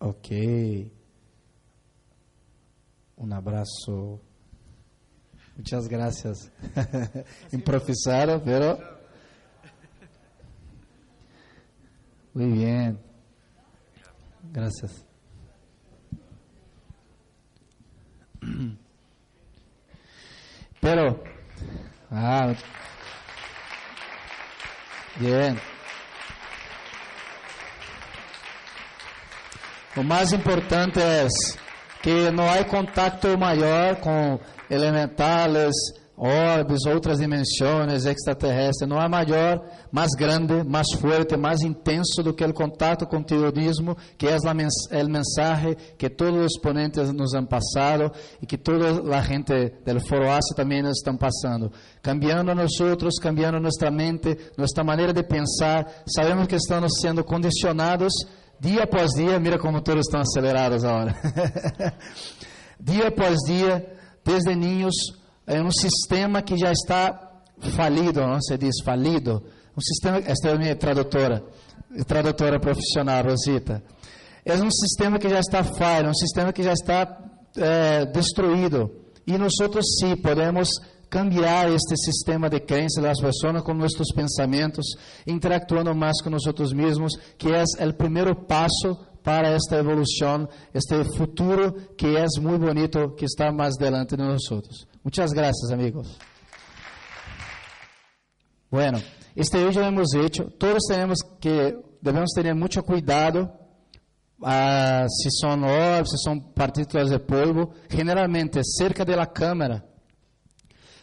Ok. 0.00 0.90
Um 3.18 3.30
abraço. 3.34 4.18
Muchas 5.54 5.86
gracias. 5.86 6.50
Improvisaram, 7.52 8.40
pero. 8.40 8.78
Muy 12.34 12.52
bien. 12.52 12.98
Gracias. 14.50 15.04
Pero, 20.80 21.27
ah. 22.28 22.54
O 29.96 30.02
mais 30.02 30.32
importante 30.32 31.00
é 31.00 31.26
que 32.02 32.30
não 32.30 32.48
há 32.48 32.62
contato 32.64 33.36
maior 33.38 33.96
com 33.96 34.38
elementales, 34.70 35.74
orbes, 36.18 36.84
outras 36.84 37.18
dimensões 37.18 38.04
extraterrestres. 38.04 38.88
Não 38.88 38.98
há 38.98 39.08
maior, 39.08 39.64
mais 39.92 40.10
grande, 40.16 40.64
mais 40.64 40.86
forte, 41.00 41.36
mais 41.36 41.62
intenso 41.62 42.22
do 42.22 42.34
que 42.34 42.44
o 42.44 42.52
contato 42.52 43.06
com 43.06 43.18
o 43.18 43.24
terrorismo, 43.24 43.96
que 44.16 44.26
é 44.26 44.36
o 44.36 45.08
mensagem 45.08 45.76
que 45.96 46.10
todos 46.10 46.46
os 46.46 46.60
ponentes 46.60 47.12
nos 47.12 47.34
han 47.34 47.44
passado 47.44 48.10
e 48.42 48.46
que 48.46 48.58
toda 48.58 49.16
a 49.16 49.20
gente 49.22 49.52
do 49.84 50.00
Foro 50.00 50.28
Ásia 50.28 50.54
também 50.56 50.82
nos 50.82 50.98
estão 50.98 51.16
passando. 51.16 51.70
Cambiando 52.02 52.54
nós 52.54 52.80
outros, 52.80 53.18
cambiando 53.20 53.60
nossa 53.60 53.90
mente, 53.90 54.36
nossa 54.56 54.82
maneira 54.82 55.12
de 55.12 55.22
pensar. 55.22 55.86
Sabemos 56.06 56.46
que 56.46 56.56
estamos 56.56 56.92
sendo 57.00 57.22
condicionados 57.22 58.12
dia 58.60 58.82
após 58.82 59.12
dia, 59.12 59.38
mira 59.38 59.58
como 59.58 59.80
todos 59.80 60.06
estão 60.06 60.20
acelerados 60.20 60.84
agora. 60.84 61.14
dia 62.80 63.08
após 63.08 63.36
dia, 63.46 63.86
desde 64.24 64.54
ninhos, 64.54 64.94
é 65.48 65.62
um 65.62 65.70
sistema 65.70 66.42
que 66.42 66.58
já 66.58 66.70
está 66.70 67.40
falido, 67.74 68.20
não 68.20 68.40
se 68.40 68.56
diz 68.58 68.82
falido. 68.84 69.42
Um 69.74 69.80
sistema, 69.80 70.18
esta 70.18 70.50
é 70.50 70.52
a 70.52 70.58
minha 70.58 70.76
tradutora, 70.76 71.42
tradutora 72.06 72.60
profissional, 72.60 73.24
Rosita. 73.24 73.82
É 74.44 74.54
um 74.54 74.70
sistema 74.70 75.18
que 75.18 75.28
já 75.28 75.40
está 75.40 75.64
falho, 75.64 76.10
um 76.10 76.14
sistema 76.14 76.52
que 76.52 76.62
já 76.62 76.74
está 76.74 77.18
é, 77.56 78.04
destruído. 78.06 78.90
E 79.26 79.38
nós 79.38 79.52
sim 79.98 80.16
podemos 80.16 80.68
cambiar 81.08 81.70
este 81.72 81.96
sistema 81.96 82.50
de 82.50 82.60
crença 82.60 83.00
das 83.00 83.18
pessoas 83.18 83.62
com 83.62 83.72
nossos 83.72 84.12
pensamentos, 84.14 84.84
interactuando 85.26 85.94
mais 85.94 86.20
com 86.22 86.28
nós 86.28 86.72
mesmos, 86.74 87.14
que 87.38 87.48
é 87.48 87.86
o 87.86 87.94
primeiro 87.94 88.34
passo 88.34 88.98
para 89.22 89.48
esta 89.48 89.76
evolução, 89.76 90.48
este 90.74 91.04
futuro 91.16 91.72
que 91.96 92.16
é 92.16 92.24
muito 92.40 92.64
bonito, 92.64 93.10
que 93.16 93.24
está 93.24 93.50
mais 93.52 93.76
delante 93.76 94.16
de 94.16 94.22
nós. 94.22 94.40
Muitas 95.08 95.32
graças, 95.32 95.70
amigos. 95.70 96.18
Bueno, 98.70 99.00
este 99.34 99.56
vídeo 99.64 99.82
hemos 99.82 100.12
hecho. 100.12 100.50
Todos 100.58 100.82
temos 100.86 101.20
que 101.40 101.78
devemos 102.02 102.30
ter 102.34 102.54
muito 102.54 102.82
cuidado 102.82 103.50
ah, 104.44 105.06
se 105.08 105.30
são 105.30 105.62
orbes, 105.62 106.10
se 106.10 106.18
são 106.18 106.38
partículas 106.38 107.08
de 107.08 107.18
polvo, 107.20 107.72
generalmente 107.88 108.60
cerca 108.62 109.02
da 109.02 109.24
câmera 109.24 109.82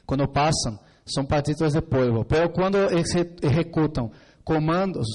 quando 0.06 0.32
passam, 0.32 0.80
são 1.03 1.26
partículas 1.26 1.74
de 1.74 1.82
polvo. 1.82 2.24
Pero 2.26 2.51
quando 2.51 2.78
executam 3.41 4.12
comandos, 4.43 5.08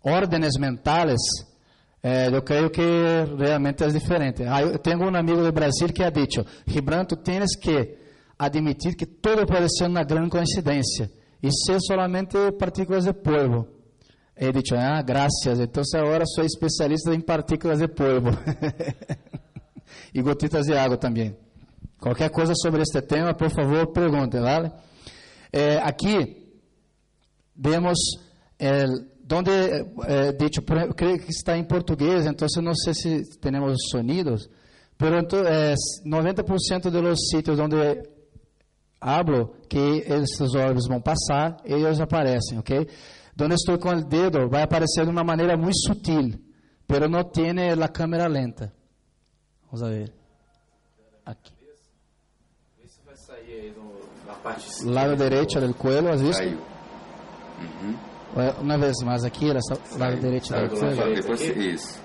ordens 0.00 0.56
mentais, 0.60 1.18
eh, 2.04 2.28
eu 2.32 2.42
creio 2.42 2.70
que 2.70 2.82
realmente 3.36 3.82
é 3.82 3.88
diferente. 3.88 4.44
Ah, 4.44 4.62
eu 4.62 4.78
tenho 4.78 5.00
um 5.00 5.16
amigo 5.16 5.42
do 5.42 5.50
Brasil 5.50 5.88
que 5.88 6.04
ha 6.04 6.10
dicho, 6.10 6.46
Gibranto, 6.68 7.16
tienes 7.16 7.58
que 7.58 8.06
admitir 8.38 8.94
que 8.94 9.06
todo 9.06 9.46
pode 9.46 9.68
ser 9.76 9.86
uma 9.86 10.04
grande 10.04 10.30
coincidência 10.30 11.10
e 11.42 11.50
ser 11.50 11.80
solamente 11.80 12.36
partículas 12.58 13.04
de 13.04 13.12
polvo. 13.12 13.66
He 14.36 14.52
dicho, 14.52 14.76
ah, 14.76 15.02
graças, 15.02 15.58
então 15.58 15.82
agora 15.96 16.24
sou 16.26 16.44
especialista 16.44 17.12
em 17.12 17.20
partículas 17.20 17.80
de 17.80 17.88
polvo. 17.88 18.30
e 20.14 20.22
gotitas 20.22 20.66
de 20.66 20.74
água 20.74 20.96
também. 20.96 21.36
Qualquer 21.98 22.30
coisa 22.30 22.54
sobre 22.54 22.82
este 22.82 23.02
tema, 23.02 23.34
por 23.34 23.50
favor, 23.50 23.88
pergunte, 23.88 24.38
vale? 24.38 24.70
É, 25.52 25.78
aqui 25.78 26.46
vemos 27.56 27.98
é, 28.58 28.84
donde 29.24 29.50
é, 29.50 30.32
dicho, 30.32 30.62
creio 30.62 31.18
que 31.18 31.30
está 31.30 31.56
em 31.58 31.64
português, 31.64 32.24
então 32.26 32.46
não 32.62 32.74
sei 32.74 32.94
se 32.94 33.38
temos 33.40 33.76
sonidos, 33.90 34.48
pero 34.96 35.16
é, 35.16 35.74
90% 36.06 36.90
dos 36.90 37.18
sítios 37.30 37.58
onde 37.58 37.76
hablo 39.00 39.54
que 39.68 40.04
esses 40.06 40.54
orbes 40.54 40.86
vão 40.88 41.00
passar, 41.00 41.56
eles 41.64 42.00
aparecem, 42.00 42.58
ok? 42.58 42.88
Donde 43.34 43.54
estou 43.54 43.78
com 43.78 43.90
o 43.90 44.04
dedo, 44.04 44.48
vai 44.48 44.62
aparecer 44.62 45.04
de 45.04 45.10
uma 45.10 45.22
maneira 45.22 45.56
muito 45.56 45.78
sutil, 45.86 46.38
pero 46.86 47.08
não 47.08 47.22
tem 47.22 47.50
a 47.50 47.88
câmera 47.88 48.26
lenta. 48.26 48.72
Vamos 49.70 49.88
ver. 49.88 50.12
Aqui 51.24 51.58
parte 54.42 54.84
lado 54.84 55.16
derecho 55.16 55.60
del 55.60 55.74
cuello, 55.74 56.12
¿has 56.12 56.22
visto? 56.22 56.42
Caiu. 56.42 56.58
Uhum. 57.58 57.96
Uma 58.60 58.78
vez 58.78 58.94
mais 59.04 59.24
aqui, 59.24 59.50
era 59.50 59.60
só 59.60 59.74
lado 59.98 60.16
direito 60.16 60.52
do 60.52 60.68
cuello. 60.68 61.14
Depois, 61.14 61.40
isso. 61.40 62.00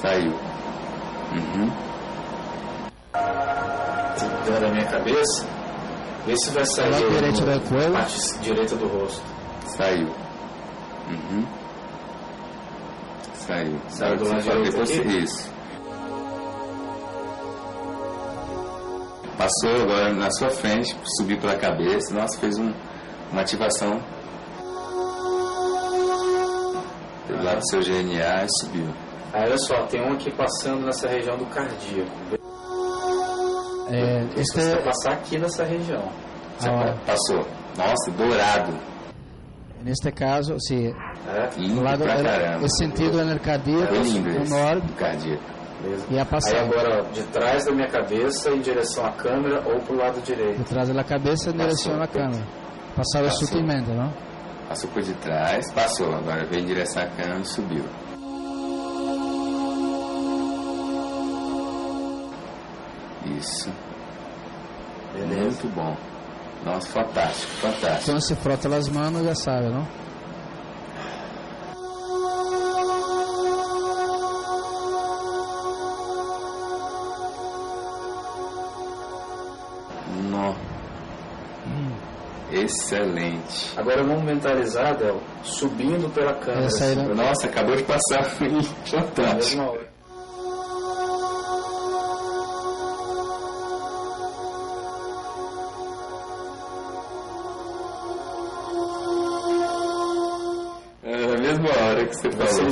Saiu. 0.00 0.32
Uhum. 0.32 1.91
Da 3.12 4.68
minha 4.70 4.86
cabeça. 4.86 5.46
Vê 6.26 6.36
se 6.36 6.50
vai 6.50 6.64
sair. 6.66 6.90
Lado 6.90 7.10
direito 7.10 7.40
do 7.40 7.68
cuello. 7.68 7.92
Parte 7.92 8.38
direita 8.38 8.76
do 8.76 8.86
rosto. 8.86 9.22
Saiu. 9.76 10.08
Uhum. 11.08 11.46
Saiu. 13.34 13.80
Saiu 13.88 14.16
do 14.16 14.28
lado 14.28 14.42
direito. 14.42 14.70
Depois, 14.70 14.90
isso. 14.90 15.52
Passou 19.36 19.74
agora 19.82 20.12
na 20.12 20.30
sua 20.30 20.50
frente, 20.50 20.96
subiu 21.16 21.36
pela 21.40 21.56
cabeça, 21.56 22.14
nossa, 22.14 22.38
fez 22.38 22.56
um, 22.58 22.72
uma 23.32 23.40
ativação 23.40 24.00
do 27.26 27.42
lado 27.42 27.58
do 27.58 27.68
seu 27.68 27.80
GNA 27.80 28.44
e 28.44 28.48
subiu. 28.60 28.86
Aí 29.32 29.42
olha 29.44 29.58
só, 29.58 29.82
tem 29.86 30.00
um 30.00 30.12
aqui 30.12 30.30
passando 30.30 30.84
nessa 30.84 31.08
região 31.08 31.36
do 31.36 31.46
cardíaco. 31.46 32.41
É, 33.90 34.24
Você 34.36 34.74
vai 34.74 34.84
passar 34.84 35.12
aqui 35.14 35.38
nessa 35.38 35.64
região. 35.64 36.08
Ah, 36.64 36.94
passou. 37.06 37.46
Nossa, 37.76 38.10
dourado. 38.16 38.72
Neste 39.82 40.12
caso, 40.12 40.56
sim. 40.60 40.92
É? 41.28 41.48
Lindo 41.58 41.82
lado, 41.82 42.04
o 42.62 42.68
sentido 42.68 43.20
é 43.20 43.38
cardíaco, 43.38 43.94
no 43.94 44.48
norte. 44.48 44.92
Cardíaco. 44.92 45.42
Mesmo. 45.82 46.06
Ia 46.16 46.24
passar. 46.24 46.56
Aí 46.56 46.64
agora 46.64 47.02
de 47.12 47.22
trás 47.24 47.64
da 47.64 47.72
minha 47.72 47.88
cabeça 47.88 48.50
em 48.50 48.60
direção 48.60 49.04
à 49.04 49.10
câmera 49.12 49.62
ou 49.66 49.80
para 49.80 49.94
o 49.94 49.98
lado 49.98 50.20
direito? 50.22 50.58
De 50.58 50.64
trás 50.64 50.88
da 50.88 51.02
cabeça 51.04 51.50
em 51.50 51.56
direção 51.56 52.00
à 52.00 52.06
câmera. 52.06 52.44
Passava 52.94 53.30
sutilmente, 53.30 53.90
não? 53.90 54.12
Passou 54.68 54.88
por 54.90 55.02
de 55.02 55.14
trás, 55.14 55.72
passou. 55.72 56.14
Agora 56.14 56.46
veio 56.46 56.62
em 56.62 56.66
direção 56.66 57.02
à 57.02 57.06
câmera 57.06 57.40
e 57.40 57.44
subiu. 57.44 57.84
Isso. 63.26 63.70
Beleza. 65.14 65.62
Muito 65.62 65.68
bom. 65.74 65.96
Nossa, 66.64 66.88
fantástico, 66.88 67.52
fantástico. 67.54 68.02
Então 68.02 68.20
se 68.20 68.34
frota 68.36 68.74
as 68.76 68.88
mãos 68.88 69.24
já 69.24 69.34
sabe, 69.34 69.68
não? 69.68 69.86
Excelente. 82.50 83.72
Agora 83.78 84.02
vamos 84.04 84.24
mentalizar, 84.24 84.94
Del, 84.96 85.20
subindo 85.42 86.12
pela 86.12 86.34
câmera. 86.34 86.66
Essa 86.66 86.84
aí 86.84 86.94
não- 86.96 87.14
Nossa, 87.14 87.46
acabou 87.46 87.74
de 87.76 87.82
passar. 87.84 88.24
Fantástico. 88.84 89.78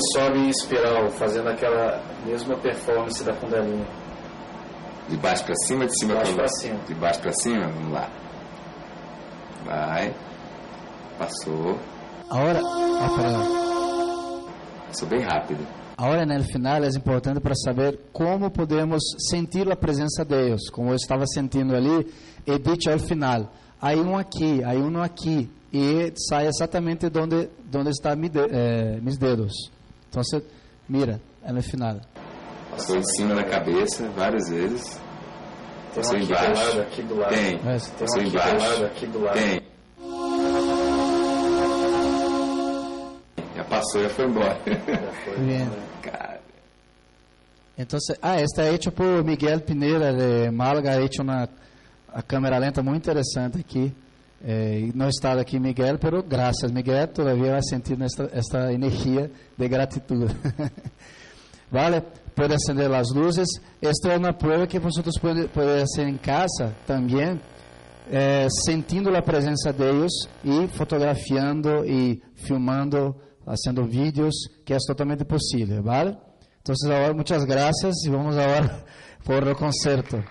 Ele 0.01 0.13
sobe 0.13 0.39
em 0.39 0.49
espiral, 0.49 1.11
fazendo 1.11 1.49
aquela 1.49 2.03
mesma 2.25 2.57
performance 2.57 3.23
da 3.23 3.35
Kundalini. 3.35 3.85
De 5.09 5.17
baixo 5.17 5.45
pra 5.45 5.55
cima, 5.67 5.87
de 5.87 5.99
cima 5.99 6.15
De 6.15 6.19
baixo 6.19 6.35
pra 6.35 6.45
pra 6.45 6.49
cima. 6.49 6.79
De 6.87 6.95
baixo 6.95 7.21
pra 7.21 7.33
cima, 7.33 7.69
vamos 7.69 7.93
lá. 7.93 8.11
Vai. 9.65 10.15
Passou. 11.19 11.79
Ahora, 12.31 12.61
ah, 12.65 13.11
perdão. 13.17 14.45
Passou 14.87 15.09
bem 15.09 15.21
rápido. 15.21 15.67
Agora, 15.97 16.25
no 16.25 16.45
final, 16.45 16.83
é 16.83 16.89
importante 16.89 17.41
para 17.41 17.55
saber 17.55 17.99
como 18.13 18.51
podemos 18.51 19.03
sentir 19.29 19.71
a 19.71 19.77
presença 19.77 20.25
de 20.25 20.35
Deus, 20.35 20.71
como 20.71 20.91
eu 20.91 20.97
estava 20.97 21.27
sentindo 21.27 21.75
ali, 21.75 22.11
e 22.47 22.59
dito 22.59 22.91
ao 22.91 22.99
final, 22.99 23.53
há 23.79 23.91
um 23.91 24.17
aqui, 24.17 24.65
há 24.65 24.71
um 24.71 25.03
aqui, 25.03 25.51
e 25.71 26.11
sai 26.17 26.47
exatamente 26.47 27.07
onde, 27.07 27.51
onde 27.75 27.91
estão 27.91 28.17
de, 28.17 28.31
eh, 28.39 28.99
mis 29.03 29.19
dedos. 29.19 29.53
Então, 30.11 30.23
mira, 30.89 31.21
é 31.45 31.53
no 31.53 31.63
final. 31.63 32.01
Passou 32.71 32.97
em 32.97 33.05
cima 33.05 33.35
da 33.37 33.45
cabeça 33.45 34.09
várias 34.11 34.49
vezes. 34.51 35.01
Um 35.93 35.95
Passou 35.95 36.17
aqui 36.17 36.25
embaixo. 36.25 36.81
aqui. 36.81 37.03
Tem. 37.29 37.59
Passou 37.59 38.21
aqui 38.21 38.31
do 38.31 38.39
embaixo. 38.39 38.85
aqui. 38.85 39.07
Tem. 39.35 39.63
Já 43.57 43.65
passou, 43.65 44.03
já 44.03 44.09
foi 44.11 44.25
embora. 44.27 44.61
Já 44.67 45.13
foi. 45.25 45.37
Bien. 45.39 45.69
Cara. 46.03 46.41
Entonces, 47.79 48.17
ah, 48.21 48.41
está 48.41 48.65
hecho 48.69 48.91
por 48.91 49.25
Miguel 49.25 49.61
Pineda 49.61 50.13
de 50.13 50.51
Málaga, 50.51 50.93
ha 50.93 51.01
hecho 51.03 51.23
una 51.23 51.49
a 52.13 52.23
câmera 52.23 52.59
lenta 52.59 52.83
muy 52.83 52.97
interesante 52.97 53.61
aquí. 53.61 53.95
Y 54.43 54.93
no 54.95 55.07
está 55.07 55.33
aquí 55.33 55.61
Miguel, 55.61 55.99
pero 55.99 56.25
gracias 56.27 56.73
Miguel, 56.73 57.11
todavía 57.11 57.53
va 57.53 57.59
a 57.59 57.63
sentir 57.63 58.03
esta, 58.03 58.25
esta 58.33 58.73
energía 58.73 59.31
de 59.57 59.69
gratitud. 59.69 60.31
vale, 61.71 62.03
puede 62.35 62.55
acender 62.55 62.91
las 62.91 63.11
luces. 63.15 63.47
Esta 63.81 64.15
es 64.15 64.19
una 64.19 64.37
prueba 64.37 64.67
que 64.67 64.79
vosotros 64.79 65.15
pueden, 65.21 65.49
pueden 65.49 65.83
hacer 65.83 66.09
en 66.09 66.17
casa 66.17 66.73
también, 66.87 67.41
eh, 68.11 68.49
sentindo 68.65 69.15
a 69.15 69.23
presença 69.23 69.73
de 69.73 69.85
Deus 69.85 70.29
e 70.43 70.67
fotografando 70.69 71.85
e 71.85 72.23
filmando, 72.35 73.15
fazendo 73.45 73.85
vídeos, 73.85 74.35
que 74.65 74.73
é 74.73 74.79
totalmente 74.87 75.25
possível, 75.25 75.83
¿vale? 75.83 76.17
Então, 76.63 76.75
agora, 76.87 77.15
muitas 77.15 77.45
graças 77.45 78.05
e 78.05 78.11
vamos 78.11 78.37
agora 78.37 78.85
por 79.25 79.47
o 79.47 79.55
concerto. 79.55 80.23